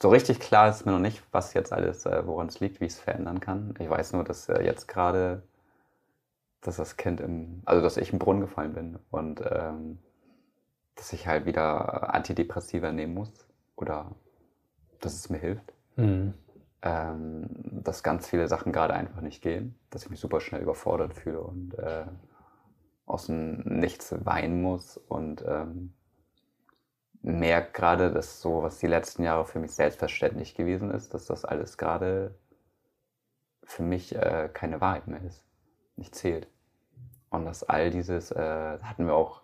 [0.00, 2.84] so richtig klar ist mir noch nicht, was jetzt alles, äh, woran es liegt, wie
[2.86, 3.74] ich es verändern kann.
[3.78, 5.42] Ich weiß nur, dass äh, jetzt gerade
[6.66, 9.98] dass das Kind im, also dass ich im Brunnen gefallen bin und ähm,
[10.96, 14.10] dass ich halt wieder Antidepressiva nehmen muss oder
[15.00, 15.72] dass es mir hilft.
[15.96, 16.34] Mhm.
[16.82, 21.14] Ähm, dass ganz viele Sachen gerade einfach nicht gehen, dass ich mich super schnell überfordert
[21.14, 22.06] fühle und äh,
[23.06, 25.94] aus dem Nichts weinen muss und ähm,
[27.26, 31.44] merke gerade, dass so, was die letzten Jahre für mich selbstverständlich gewesen ist, dass das
[31.44, 32.34] alles gerade
[33.64, 35.44] für mich äh, keine Wahrheit mehr ist,
[35.96, 36.46] nicht zählt.
[37.28, 39.42] Und dass all dieses, äh, hatten wir auch,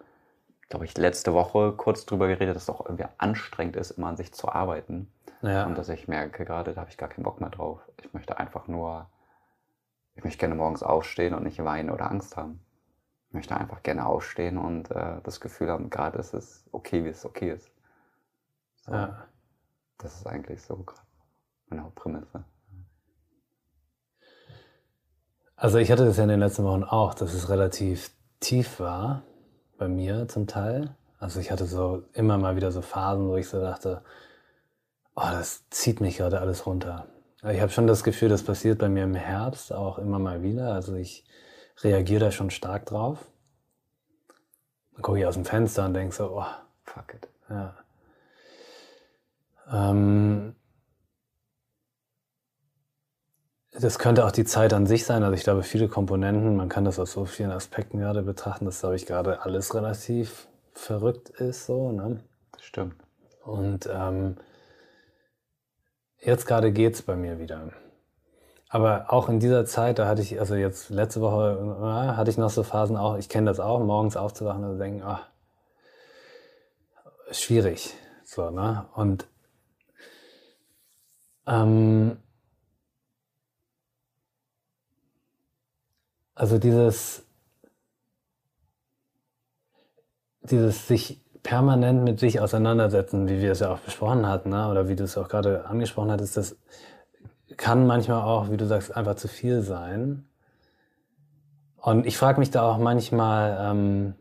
[0.69, 4.17] glaube ich, letzte Woche kurz drüber geredet, dass es auch irgendwie anstrengend ist, immer an
[4.17, 5.13] sich zu arbeiten.
[5.43, 5.67] Ja.
[5.67, 7.81] Und dass ich merke gerade, da habe ich gar keinen Bock mehr drauf.
[8.01, 9.11] Ich möchte einfach nur,
[10.15, 12.65] ich möchte gerne morgens aufstehen und nicht weinen oder Angst haben.
[13.33, 17.09] Ich möchte einfach gerne aufstehen und äh, das Gefühl haben, gerade ist es okay, wie
[17.09, 17.71] es okay ist.
[18.85, 18.93] So.
[18.93, 19.27] Ja.
[19.97, 21.01] Das ist eigentlich so gerade
[21.71, 22.45] meine Hauptprämisse.
[25.57, 29.23] Also ich hatte das ja in den letzten Wochen auch, dass es relativ tief war,
[29.79, 30.95] bei mir zum Teil.
[31.19, 34.03] Also ich hatte so immer mal wieder so Phasen, wo ich so dachte,
[35.17, 37.07] oh, das zieht mich gerade alles runter.
[37.51, 40.75] Ich habe schon das Gefühl, das passiert bei mir im Herbst auch immer mal wieder.
[40.75, 41.25] Also ich
[41.79, 43.19] reagiere da schon stark drauf.
[44.93, 46.47] Dann gucke ich aus dem Fenster und denke so, oh,
[46.85, 47.29] fuck it.
[47.49, 47.75] Ja.
[49.73, 50.55] Ähm,
[53.75, 55.23] Das könnte auch die Zeit an sich sein.
[55.23, 58.81] Also ich glaube, viele Komponenten, man kann das aus so vielen Aspekten gerade betrachten, dass,
[58.81, 61.65] glaube ich, gerade alles relativ verrückt ist.
[61.65, 62.21] So, ne?
[62.61, 62.97] Stimmt.
[63.45, 64.37] Und ähm,
[66.21, 67.71] jetzt gerade geht es bei mir wieder.
[68.73, 72.39] Aber auch in dieser Zeit, da hatte ich, also jetzt letzte Woche, äh, hatte ich
[72.39, 75.27] noch so Phasen auch, ich kenne das auch, morgens aufzuwachen und zu denken, ach,
[77.31, 77.93] schwierig.
[78.25, 78.87] So, ne?
[78.95, 79.29] Und
[81.47, 82.17] ähm,
[86.35, 87.27] also dieses,
[90.41, 94.71] dieses sich permanent mit sich auseinandersetzen, wie wir es ja auch besprochen hatten, ne?
[94.71, 96.57] oder wie du es auch gerade angesprochen hattest, das
[97.57, 100.25] kann manchmal auch, wie du sagst, einfach zu viel sein.
[101.77, 104.15] Und ich frage mich da auch manchmal, ähm,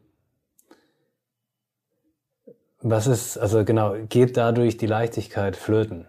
[2.82, 6.08] was ist, also genau, geht dadurch die Leichtigkeit flöten?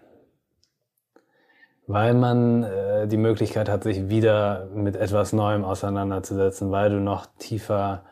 [1.85, 7.27] Weil man äh, die Möglichkeit hat, sich wieder mit etwas Neuem auseinanderzusetzen, weil du noch
[7.37, 8.03] tiefer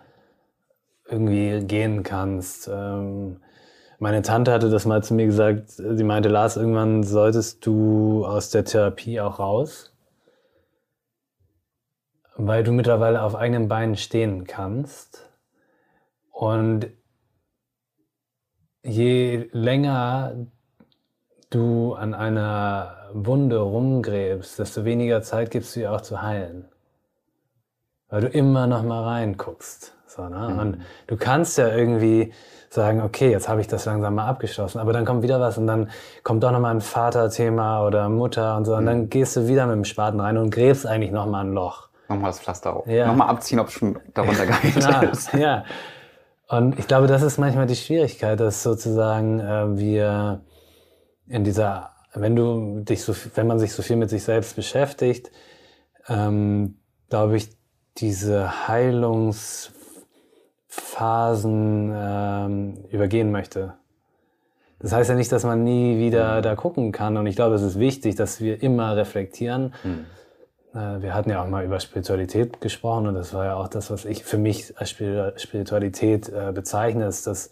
[1.08, 2.69] irgendwie gehen kannst.
[2.71, 3.41] Ähm,
[4.01, 8.49] meine Tante hatte das mal zu mir gesagt, sie meinte, Lars, irgendwann solltest du aus
[8.49, 9.93] der Therapie auch raus,
[12.35, 15.29] weil du mittlerweile auf eigenen Beinen stehen kannst.
[16.31, 16.87] Und
[18.81, 20.47] je länger
[21.51, 26.67] du an einer Wunde rumgräbst, desto weniger Zeit gibst du ihr auch zu heilen.
[28.09, 29.95] Weil du immer noch mal reinguckst.
[30.21, 30.49] So, ne?
[30.53, 30.60] Mhm.
[30.60, 32.34] Und du kannst ja irgendwie
[32.69, 35.67] sagen, okay, jetzt habe ich das langsam mal abgeschlossen, aber dann kommt wieder was und
[35.67, 35.89] dann
[36.23, 38.88] kommt doch nochmal ein Vaterthema oder Mutter und so und mhm.
[38.88, 41.89] dann gehst du wieder mit dem Spaten rein und gräbst eigentlich nochmal ein Loch.
[42.07, 42.88] Nochmal das Pflaster auf.
[42.88, 43.07] Ja.
[43.07, 45.34] Nochmal abziehen, ob es schon darunter gegangen ja, ist.
[45.34, 45.63] Ja.
[46.47, 50.41] Und ich glaube, das ist manchmal die Schwierigkeit, dass sozusagen äh, wir
[51.27, 55.31] in dieser, wenn du dich so, wenn man sich so viel mit sich selbst beschäftigt,
[56.07, 56.77] ähm,
[57.10, 57.49] glaube ich,
[57.97, 58.67] diese
[60.71, 63.73] Heilungsphasen ähm, übergehen möchte.
[64.79, 66.41] Das heißt ja nicht, dass man nie wieder mhm.
[66.43, 67.17] da gucken kann.
[67.17, 69.73] Und ich glaube, es ist wichtig, dass wir immer reflektieren.
[69.84, 70.05] Mhm.
[70.73, 73.91] Äh, wir hatten ja auch mal über Spiritualität gesprochen und das war ja auch das,
[73.91, 77.51] was ich für mich als Spiritualität äh, bezeichne, ist, dass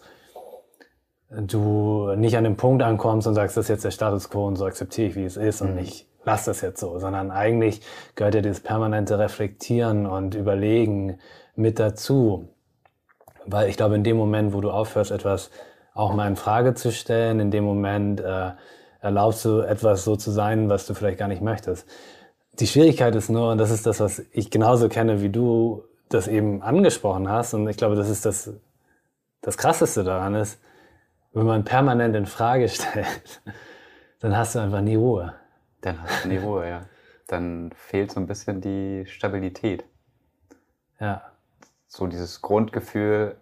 [1.30, 4.56] du nicht an dem Punkt ankommst und sagst, das ist jetzt der Status quo und
[4.56, 5.78] so akzeptiere ich, wie es ist und mhm.
[5.78, 7.82] ich lasse das jetzt so, sondern eigentlich
[8.16, 11.18] gehört ja dieses permanente Reflektieren und Überlegen
[11.54, 12.48] mit dazu.
[13.46, 15.50] Weil ich glaube, in dem Moment, wo du aufhörst, etwas
[15.94, 18.52] auch mal in Frage zu stellen, in dem Moment äh,
[19.00, 21.88] erlaubst du etwas so zu sein, was du vielleicht gar nicht möchtest.
[22.58, 26.28] Die Schwierigkeit ist nur, und das ist das, was ich genauso kenne, wie du das
[26.28, 28.52] eben angesprochen hast, und ich glaube, das ist das,
[29.40, 30.60] das Krasseste daran ist,
[31.32, 33.40] wenn man permanent in Frage stellt,
[34.20, 35.34] dann hast du einfach nie Ruhe.
[35.80, 36.80] Dann hast du nie Ruhe, ja.
[37.26, 39.84] Dann fehlt so ein bisschen die Stabilität.
[40.98, 41.22] Ja.
[41.92, 43.36] So dieses Grundgefühl,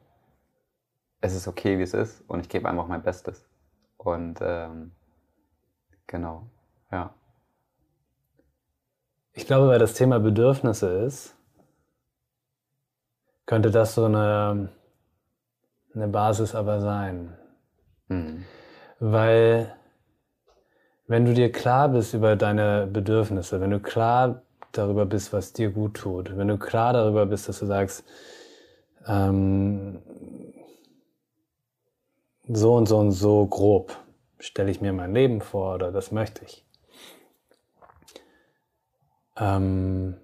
[1.21, 3.47] es ist okay, wie es ist und ich gebe einfach mein Bestes.
[3.99, 4.93] Und ähm,
[6.07, 6.49] genau,
[6.91, 7.13] ja.
[9.35, 11.37] Ich glaube, weil das Thema Bedürfnisse ist,
[13.45, 14.71] könnte das so eine,
[15.95, 17.37] eine Basis aber sein.
[18.09, 18.47] Mhm.
[18.99, 19.77] Weil
[21.07, 24.41] wenn du dir klar bist über deine Bedürfnisse, wenn du klar
[24.73, 28.05] darüber bist, was dir gut tut, wenn du klar darüber bist, dass du sagst,
[29.09, 29.99] ähm,
[32.47, 33.97] so und so und so grob
[34.39, 36.65] stelle ich mir mein Leben vor oder das möchte ich,
[39.37, 40.17] ähm,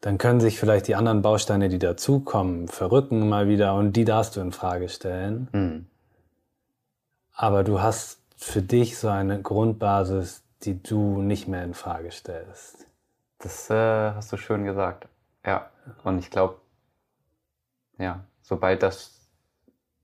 [0.00, 4.36] dann können sich vielleicht die anderen Bausteine, die dazukommen, verrücken mal wieder und die darfst
[4.36, 5.48] du in Frage stellen.
[5.52, 5.86] Mhm.
[7.34, 12.86] Aber du hast für dich so eine Grundbasis, die du nicht mehr in Frage stellst.
[13.38, 15.08] Das äh, hast du schön gesagt.
[15.46, 15.70] Ja.
[16.04, 16.56] Und ich glaube,
[18.02, 19.28] ja, sobald das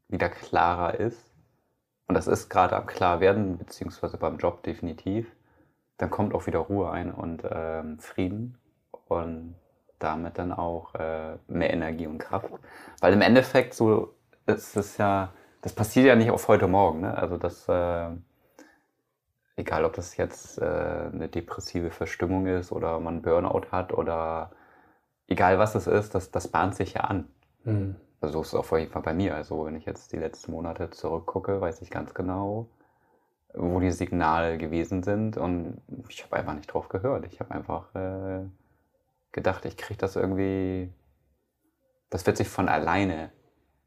[0.09, 1.29] wieder klarer ist,
[2.07, 5.31] und das ist gerade am Klarwerden, beziehungsweise beim Job definitiv,
[5.99, 8.57] dann kommt auch wieder Ruhe ein und ähm, Frieden
[9.09, 9.57] und
[9.99, 12.49] damit dann auch äh, mehr Energie und Kraft.
[13.01, 14.15] Weil im Endeffekt so
[14.47, 17.01] ist es ja, das passiert ja nicht auf heute Morgen.
[17.01, 17.15] Ne?
[17.15, 18.09] Also das, äh,
[19.57, 20.65] egal ob das jetzt äh,
[21.13, 24.53] eine depressive Verstimmung ist oder man Burnout hat oder
[25.27, 27.29] egal was es ist, das, das bahnt sich ja an.
[27.69, 27.97] Mhm.
[28.21, 29.35] Also so ist es auf jeden Fall bei mir.
[29.35, 32.69] Also wenn ich jetzt die letzten Monate zurückgucke, weiß ich ganz genau,
[33.55, 37.27] wo die Signale gewesen sind und ich habe einfach nicht drauf gehört.
[37.27, 38.45] Ich habe einfach äh,
[39.33, 40.93] gedacht, ich kriege das irgendwie,
[42.11, 43.31] das wird sich von alleine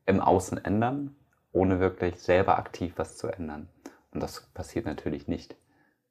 [0.06, 1.16] im Außen ändern
[1.54, 3.70] ohne wirklich selber aktiv was zu ändern.
[4.12, 5.56] Und das passiert natürlich nicht.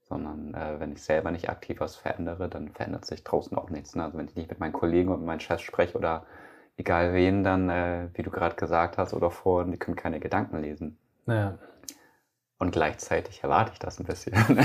[0.02, 3.94] Sondern äh, wenn ich selber nicht aktiv was verändere, dann verändert sich draußen auch nichts.
[3.94, 4.04] Ne?
[4.04, 6.26] Also wenn ich nicht mit meinen Kollegen und meinen Chefs spreche oder
[6.80, 10.60] egal wen, dann, äh, wie du gerade gesagt hast oder vorhin, die können keine Gedanken
[10.60, 10.98] lesen.
[11.26, 11.58] Ja.
[12.58, 14.34] Und gleichzeitig erwarte ich das ein bisschen.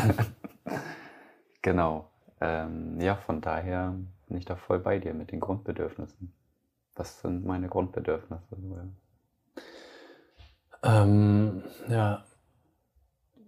[1.61, 2.09] genau.
[2.41, 3.93] Ähm, ja, von daher
[4.27, 6.33] bin ich da voll bei dir mit den Grundbedürfnissen.
[6.95, 8.41] Was sind meine Grundbedürfnisse?
[10.83, 12.23] Ähm, ja,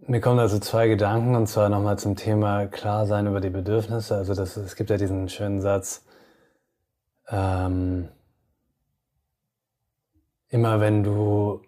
[0.02, 4.16] mir kommen also zwei Gedanken und zwar nochmal zum Thema Klarsein über die Bedürfnisse.
[4.16, 6.06] Also das, es gibt ja diesen schönen Satz,
[7.30, 8.10] ähm,
[10.50, 11.62] immer wenn du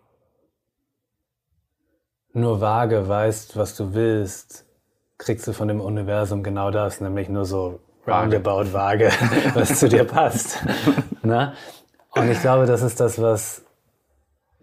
[2.33, 4.65] nur vage weißt, was du willst,
[5.17, 9.11] kriegst du von dem Universum genau das, nämlich nur so roundabout vage,
[9.53, 10.59] was zu dir passt.
[11.23, 11.53] Na?
[12.11, 13.63] Und ich glaube, das ist das, was,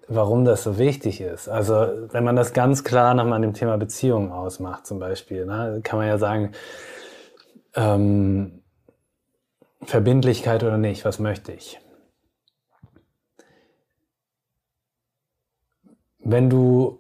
[0.09, 1.49] warum das so wichtig ist.
[1.49, 1.75] Also,
[2.11, 5.99] wenn man das ganz klar nochmal an dem Thema Beziehungen ausmacht, zum Beispiel, ne, kann
[5.99, 6.53] man ja sagen,
[7.75, 8.63] ähm,
[9.83, 11.79] Verbindlichkeit oder nicht, was möchte ich?
[16.29, 16.99] Wenn du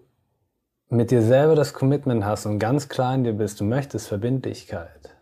[0.89, 5.17] mit dir selber das Commitment hast und ganz klar in dir bist, du möchtest Verbindlichkeit,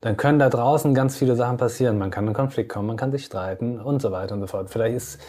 [0.00, 1.98] dann können da draußen ganz viele Sachen passieren.
[1.98, 4.70] Man kann in Konflikt kommen, man kann sich streiten und so weiter und so fort.
[4.70, 5.20] Vielleicht ist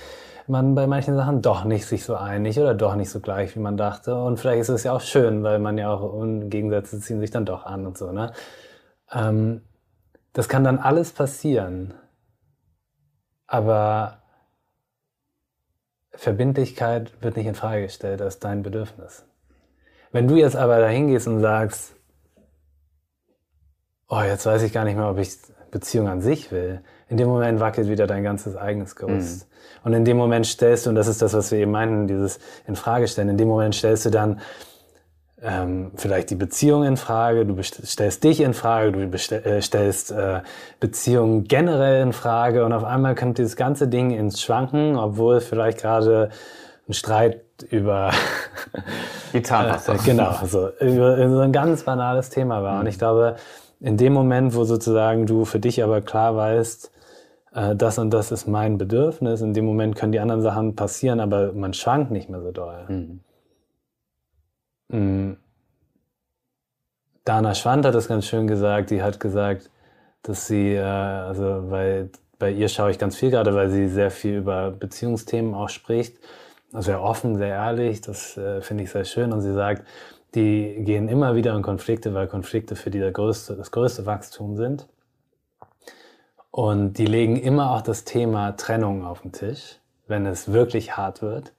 [0.48, 3.60] man bei manchen Sachen doch nicht sich so einig oder doch nicht so gleich, wie
[3.60, 4.20] man dachte.
[4.20, 7.46] Und vielleicht ist es ja auch schön, weil man ja auch Gegensätze ziehen sich dann
[7.46, 8.12] doch an und so.
[8.12, 8.32] Ne?
[9.12, 9.62] Ähm,
[10.34, 11.94] das kann dann alles passieren.
[13.46, 14.24] Aber
[16.18, 19.26] Verbindlichkeit wird nicht in Frage gestellt als dein Bedürfnis.
[20.12, 21.94] Wenn du jetzt aber dahin gehst und sagst,
[24.10, 25.38] oh, jetzt weiß ich gar nicht mehr, ob ich
[25.70, 29.48] Beziehung an sich will, in dem Moment wackelt wieder dein ganzes eigenes Gerüst.
[29.48, 29.52] Mhm.
[29.84, 32.40] Und in dem Moment stellst du, und das ist das, was wir eben meinten, dieses
[32.66, 34.42] in Frage stellen, in dem Moment stellst du dann
[35.42, 40.42] ähm, vielleicht die Beziehung in Frage, du stellst dich in Frage, du äh, stellst äh,
[40.80, 45.80] Beziehungen generell in Frage und auf einmal kommt dieses ganze Ding ins Schwanken, obwohl vielleicht
[45.80, 46.30] gerade
[46.90, 48.12] ein Streit über
[49.34, 49.94] die Zahnpasta.
[49.94, 52.76] äh, genau, so über, über so ein ganz banales Thema war.
[52.76, 52.80] Mhm.
[52.82, 53.36] Und ich glaube,
[53.80, 56.92] in dem Moment, wo sozusagen du für dich aber klar weißt,
[57.54, 61.20] äh, das und das ist mein Bedürfnis, in dem Moment können die anderen Sachen passieren,
[61.20, 62.86] aber man schwankt nicht mehr so doll.
[62.88, 63.20] Mhm.
[64.90, 65.38] Mhm.
[67.26, 68.90] Dana Schwand hat das ganz schön gesagt.
[68.90, 69.70] Die hat gesagt,
[70.22, 74.12] dass sie, äh, also weil bei ihr schaue ich ganz viel gerade, weil sie sehr
[74.12, 76.18] viel über Beziehungsthemen auch spricht.
[76.72, 78.02] Also sehr offen, sehr ehrlich.
[78.02, 79.34] Das äh, finde ich sehr schön.
[79.34, 79.86] Und sie sagt,
[80.36, 84.88] die gehen immer wieder in Konflikte, weil Konflikte für die größte, das größte Wachstum sind.
[86.52, 91.22] Und die legen immer auch das Thema Trennung auf den Tisch, wenn es wirklich hart
[91.22, 91.54] wird,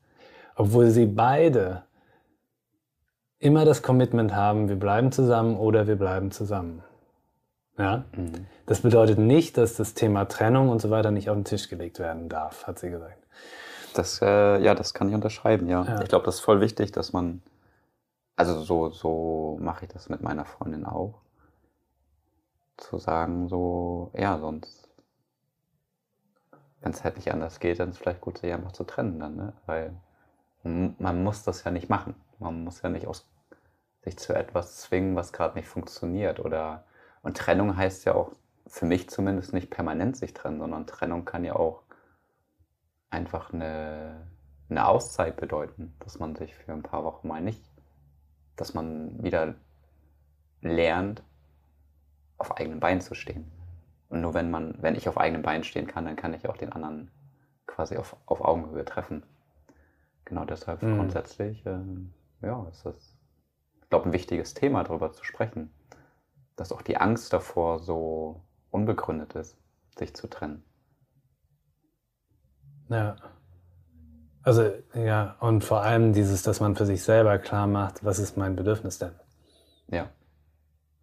[0.56, 1.82] obwohl sie beide
[3.38, 6.82] immer das Commitment haben, wir bleiben zusammen oder wir bleiben zusammen.
[7.78, 8.04] Ja?
[8.16, 8.46] Mhm.
[8.66, 11.98] Das bedeutet nicht, dass das Thema Trennung und so weiter nicht auf den Tisch gelegt
[11.98, 13.24] werden darf, hat sie gesagt.
[13.94, 15.84] Das, äh, ja, das kann ich unterschreiben, ja.
[15.84, 16.02] ja.
[16.02, 17.42] Ich glaube, das ist voll wichtig, dass man,
[18.36, 21.20] also so, so mache ich das mit meiner Freundin auch,
[22.76, 24.88] zu sagen, so, ja, sonst,
[26.80, 29.18] wenn es halt nicht anders geht, dann ist es vielleicht gut, sich einfach zu trennen
[29.18, 29.52] dann, ne?
[29.66, 29.94] Weil
[30.62, 32.14] man muss das ja nicht machen.
[32.38, 33.28] Man muss ja nicht aus,
[34.02, 36.40] sich zu etwas zwingen, was gerade nicht funktioniert.
[36.40, 36.84] Oder,
[37.22, 38.32] und Trennung heißt ja auch,
[38.66, 41.82] für mich zumindest, nicht permanent sich trennen, sondern Trennung kann ja auch
[43.10, 44.26] einfach eine,
[44.68, 47.64] eine Auszeit bedeuten, dass man sich für ein paar Wochen mal nicht,
[48.56, 49.54] dass man wieder
[50.60, 51.22] lernt,
[52.36, 53.50] auf eigenen Beinen zu stehen.
[54.08, 56.56] Und nur wenn man, wenn ich auf eigenen Beinen stehen kann, dann kann ich auch
[56.56, 57.10] den anderen
[57.66, 59.22] quasi auf, auf Augenhöhe treffen.
[60.24, 60.96] Genau deshalb mhm.
[60.96, 61.78] grundsätzlich, äh,
[62.42, 63.16] ja, ist das,
[63.82, 65.72] ich glaube, ein wichtiges Thema, darüber zu sprechen.
[66.56, 69.56] Dass auch die Angst davor so unbegründet ist,
[69.96, 70.64] sich zu trennen.
[72.88, 73.16] Ja.
[74.42, 78.36] Also, ja, und vor allem dieses, dass man für sich selber klar macht, was ist
[78.36, 79.14] mein Bedürfnis denn?
[79.88, 80.10] Ja.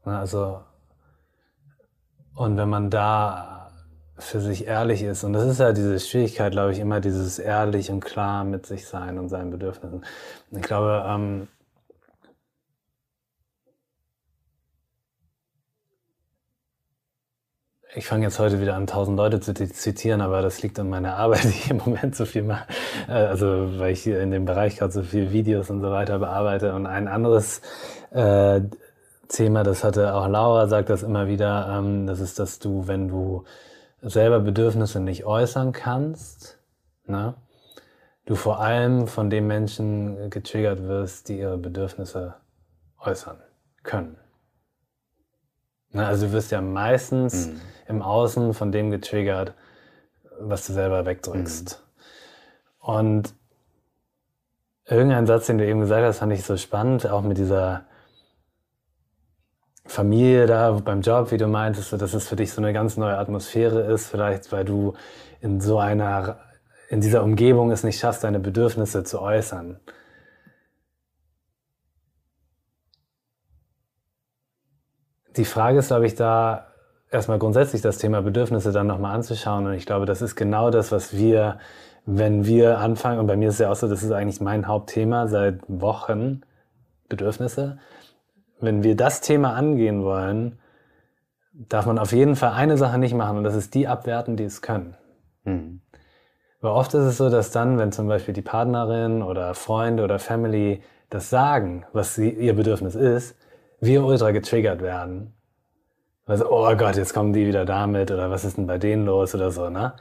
[0.04, 0.64] Also,
[2.34, 3.65] und wenn man da
[4.18, 5.24] für sich ehrlich ist.
[5.24, 8.88] Und das ist ja diese Schwierigkeit, glaube ich, immer dieses ehrlich und klar mit sich
[8.88, 10.06] sein und seinen Bedürfnissen.
[10.52, 11.48] Ich glaube, ähm,
[17.94, 21.18] ich fange jetzt heute wieder an, tausend Leute zu zitieren, aber das liegt an meiner
[21.18, 22.68] Arbeit, die ich im Moment so viel mache.
[23.10, 26.20] Äh, also, weil ich hier in dem Bereich gerade so viele Videos und so weiter
[26.20, 26.74] bearbeite.
[26.74, 27.62] Und ein anderes
[28.12, 28.62] äh,
[29.28, 33.10] Thema, das hatte auch Laura, sagt das immer wieder, ähm, das ist, dass du, wenn
[33.10, 33.44] du
[34.10, 36.60] selber Bedürfnisse nicht äußern kannst,
[37.06, 37.36] ne,
[38.26, 42.36] du vor allem von den Menschen getriggert wirst, die ihre Bedürfnisse
[43.00, 43.38] äußern
[43.84, 44.18] können.
[45.92, 47.62] Ne, also du wirst ja meistens mhm.
[47.88, 49.54] im Außen von dem getriggert,
[50.40, 51.82] was du selber wegdrückst.
[51.82, 52.88] Mhm.
[52.88, 53.34] Und
[54.86, 57.86] irgendein Satz, den du eben gesagt hast, fand ich so spannend, auch mit dieser
[59.86, 63.18] Familie da beim Job, wie du meintest, dass es für dich so eine ganz neue
[63.18, 64.94] Atmosphäre ist, vielleicht weil du
[65.42, 66.40] in so einer
[66.90, 69.80] in dieser Umgebung es nicht schaffst, deine Bedürfnisse zu äußern.
[75.36, 76.68] Die Frage ist, glaube ich, da
[77.12, 79.66] erstmal grundsätzlich das Thema Bedürfnisse dann nochmal anzuschauen.
[79.66, 81.60] Und ich glaube, das ist genau das, was wir,
[82.06, 84.68] wenn wir anfangen, und bei mir ist es ja auch so, das ist eigentlich mein
[84.68, 86.42] Hauptthema seit Wochen,
[87.10, 87.80] Bedürfnisse.
[88.60, 90.60] Wenn wir das Thema angehen wollen,
[91.54, 94.44] darf man auf jeden Fall eine Sache nicht machen und das ist die abwerten, die
[94.44, 94.96] es können.
[95.44, 95.82] Mhm.
[96.62, 100.20] Weil oft ist es so, dass dann, wenn zum Beispiel die Partnerin oder Freunde oder
[100.20, 103.38] Family das sagen, was sie, ihr Bedürfnis ist,
[103.80, 105.34] wir ultra getriggert werden.
[106.26, 109.36] Also, oh Gott, jetzt kommen die wieder damit oder was ist denn bei denen los
[109.36, 109.94] oder so, ne?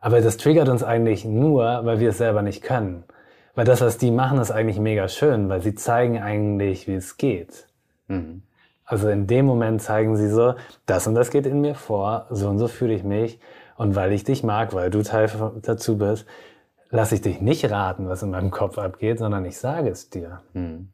[0.00, 3.04] Aber das triggert uns eigentlich nur, weil wir es selber nicht können.
[3.54, 7.16] Weil das, was die machen, ist eigentlich mega schön, weil sie zeigen eigentlich, wie es
[7.18, 7.67] geht.
[8.08, 8.42] Mhm.
[8.84, 10.54] Also in dem Moment zeigen sie so,
[10.86, 13.38] das und das geht in mir vor, so und so fühle ich mich.
[13.76, 15.30] Und weil ich dich mag, weil du Teil
[15.62, 16.26] dazu bist,
[16.90, 20.40] lasse ich dich nicht raten, was in meinem Kopf abgeht, sondern ich sage es dir.
[20.54, 20.88] Mhm.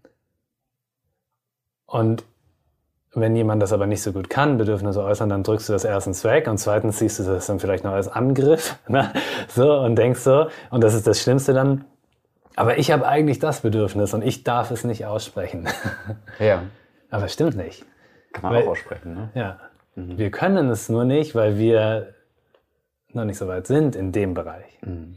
[1.86, 2.24] Und
[3.14, 6.24] wenn jemand das aber nicht so gut kann, Bedürfnisse äußern, dann drückst du das erstens
[6.24, 9.12] weg und zweitens siehst du das dann vielleicht noch als Angriff, ne?
[9.48, 11.84] so und denkst so, und das ist das Schlimmste dann.
[12.56, 15.68] Aber ich habe eigentlich das Bedürfnis und ich darf es nicht aussprechen.
[16.40, 16.64] Ja.
[17.10, 17.84] Aber es stimmt nicht.
[18.32, 19.30] Kann man weil, auch aussprechen, ne?
[19.34, 19.60] Ja.
[19.94, 20.18] Mhm.
[20.18, 22.14] Wir können es nur nicht, weil wir
[23.12, 24.78] noch nicht so weit sind in dem Bereich.
[24.82, 25.16] Mhm.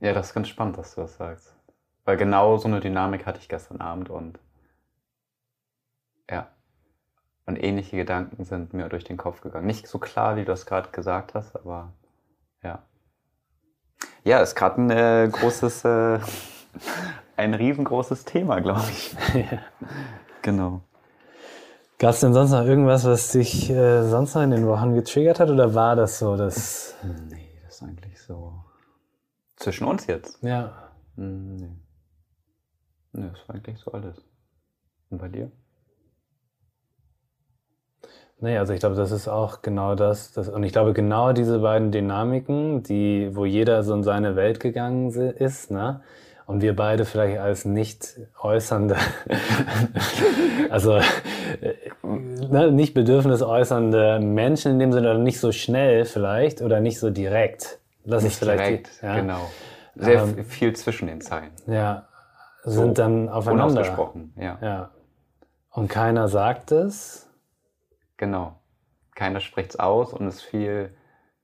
[0.00, 1.54] Ja, das ist ganz spannend, dass du das sagst.
[2.04, 4.38] Weil genau so eine Dynamik hatte ich gestern Abend und
[6.30, 6.48] ja.
[7.46, 9.66] Und ähnliche Gedanken sind mir durch den Kopf gegangen.
[9.66, 11.92] Nicht so klar, wie du das gerade gesagt hast, aber
[12.62, 12.82] ja.
[14.24, 16.20] Ja, ist gerade ein äh, großes äh,
[17.40, 19.14] ein riesengroßes Thema, glaube ich.
[19.34, 19.58] ja.
[20.42, 20.80] Genau.
[21.98, 25.38] Gab es denn sonst noch irgendwas, was dich äh, sonst noch in den Wochen getriggert
[25.38, 26.34] hat oder war das so?
[26.34, 26.94] Dass
[27.28, 28.54] nee, das ist eigentlich so.
[29.56, 30.42] Zwischen uns jetzt?
[30.42, 30.92] Ja.
[31.16, 31.76] Hm, nee.
[33.12, 34.16] Nee, das war eigentlich so alles.
[35.10, 35.52] Und bei dir?
[38.42, 40.48] Nee, also ich glaube, das ist auch genau das, das.
[40.48, 45.10] Und ich glaube, genau diese beiden Dynamiken, die, wo jeder so in seine Welt gegangen
[45.10, 46.00] ist, ne?
[46.50, 48.96] Und wir beide vielleicht als nicht äußernde,
[50.70, 56.60] also äh, ne, nicht bedürfnis äußernde Menschen in dem Sinne, oder nicht so schnell vielleicht
[56.60, 57.78] oder nicht so direkt.
[58.04, 59.14] Lass nicht vielleicht direkt, die, ja.
[59.14, 59.50] genau.
[59.94, 61.52] Sehr ähm, viel zwischen den Zeilen.
[61.68, 62.08] Ja,
[62.64, 63.66] sind so dann aufeinander.
[63.66, 64.58] Unausgesprochen, ja.
[64.60, 64.90] ja.
[65.70, 67.28] Und keiner sagt es.
[68.16, 68.56] Genau.
[69.14, 70.96] Keiner spricht es aus und es ist viel,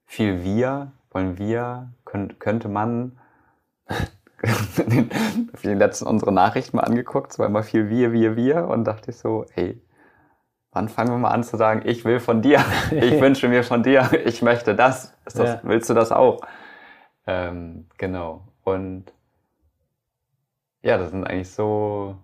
[0.05, 3.17] viel wir, wollen wir, könnt, könnte man
[4.43, 5.09] habe
[5.63, 9.11] die letzten unsere Nachrichten mal angeguckt, es war immer viel wir, wir, wir und dachte
[9.11, 9.81] ich so, ey,
[10.71, 13.83] wann fangen wir mal an zu sagen, ich will von dir, ich wünsche mir von
[13.83, 15.59] dir, ich möchte das, das ja.
[15.63, 16.41] willst du das auch?
[17.25, 18.47] Ähm, genau.
[18.63, 19.05] Und
[20.83, 22.15] ja, das sind eigentlich so,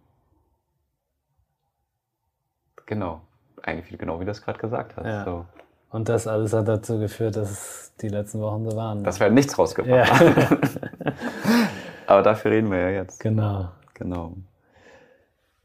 [2.86, 3.22] genau,
[3.64, 5.06] eigentlich viel genau, wie du es gerade gesagt hast.
[5.06, 5.26] Ja.
[5.26, 5.46] So.
[5.90, 9.04] Und das alles hat dazu geführt, dass es die letzten Wochen so waren.
[9.04, 10.58] Dass wir halt nichts rausgebracht ja.
[12.08, 13.20] Aber dafür reden wir ja jetzt.
[13.20, 13.70] Genau.
[13.94, 14.34] Genau.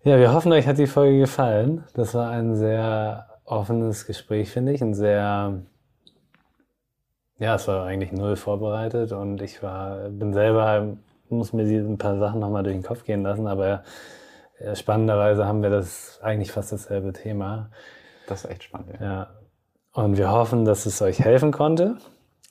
[0.05, 1.85] Ja, wir hoffen, euch hat die Folge gefallen.
[1.95, 4.83] Das war ein sehr offenes Gespräch, finde ich.
[4.83, 5.63] Ein sehr,
[7.39, 10.97] ja, es war eigentlich null vorbereitet und ich war, bin selber,
[11.29, 13.83] muss mir ein paar Sachen nochmal durch den Kopf gehen lassen, aber
[14.75, 17.71] spannenderweise haben wir das eigentlich fast dasselbe Thema.
[18.27, 18.95] Das ist echt spannend.
[19.01, 19.07] Ja.
[19.07, 19.27] ja.
[19.93, 21.97] Und wir hoffen, dass es euch helfen konnte.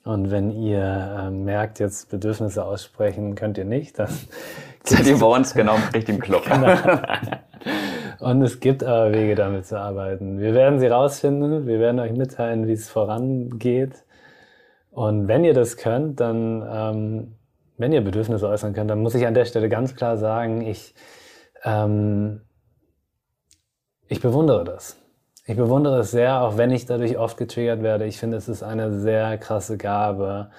[0.08, 4.08] Und wenn ihr äh, merkt, jetzt Bedürfnisse aussprechen könnt ihr nicht, dann
[4.86, 6.44] seid ihr bei uns genau im richtigen Club.
[6.50, 8.30] Genau.
[8.32, 10.40] Und es gibt aber Wege, damit zu arbeiten.
[10.40, 11.68] Wir werden sie rausfinden.
[11.68, 14.06] Wir werden euch mitteilen, wie es vorangeht.
[14.92, 17.36] Und wenn ihr das könnt, dann, ähm,
[17.78, 20.96] wenn ihr Bedürfnisse äußern könnt, dann muss ich an der Stelle ganz klar sagen, ich,
[21.64, 22.42] ähm,
[24.08, 24.98] ich bewundere das.
[25.50, 28.06] Ich bewundere es sehr, auch wenn ich dadurch oft getriggert werde.
[28.06, 30.52] Ich finde, es ist eine sehr krasse Gabe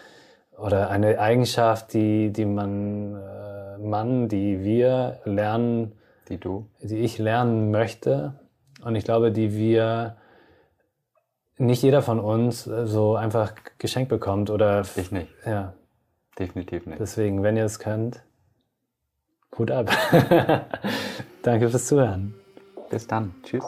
[0.57, 5.93] oder eine Eigenschaft, die, die man, äh, Mann, die wir lernen,
[6.31, 8.41] die du, die ich lernen möchte.
[8.83, 10.17] Und ich glaube, die wir,
[11.59, 14.83] nicht jeder von uns so einfach geschenkt bekommt oder.
[14.97, 15.29] Ich nicht.
[15.45, 15.75] Ja.
[16.39, 17.01] Definitiv nicht.
[17.01, 18.23] Deswegen, wenn ihr es könnt,
[19.59, 19.91] Hut ab.
[21.43, 22.35] Danke fürs Zuhören.
[22.91, 23.35] Bis dann.
[23.43, 23.65] Tschüss.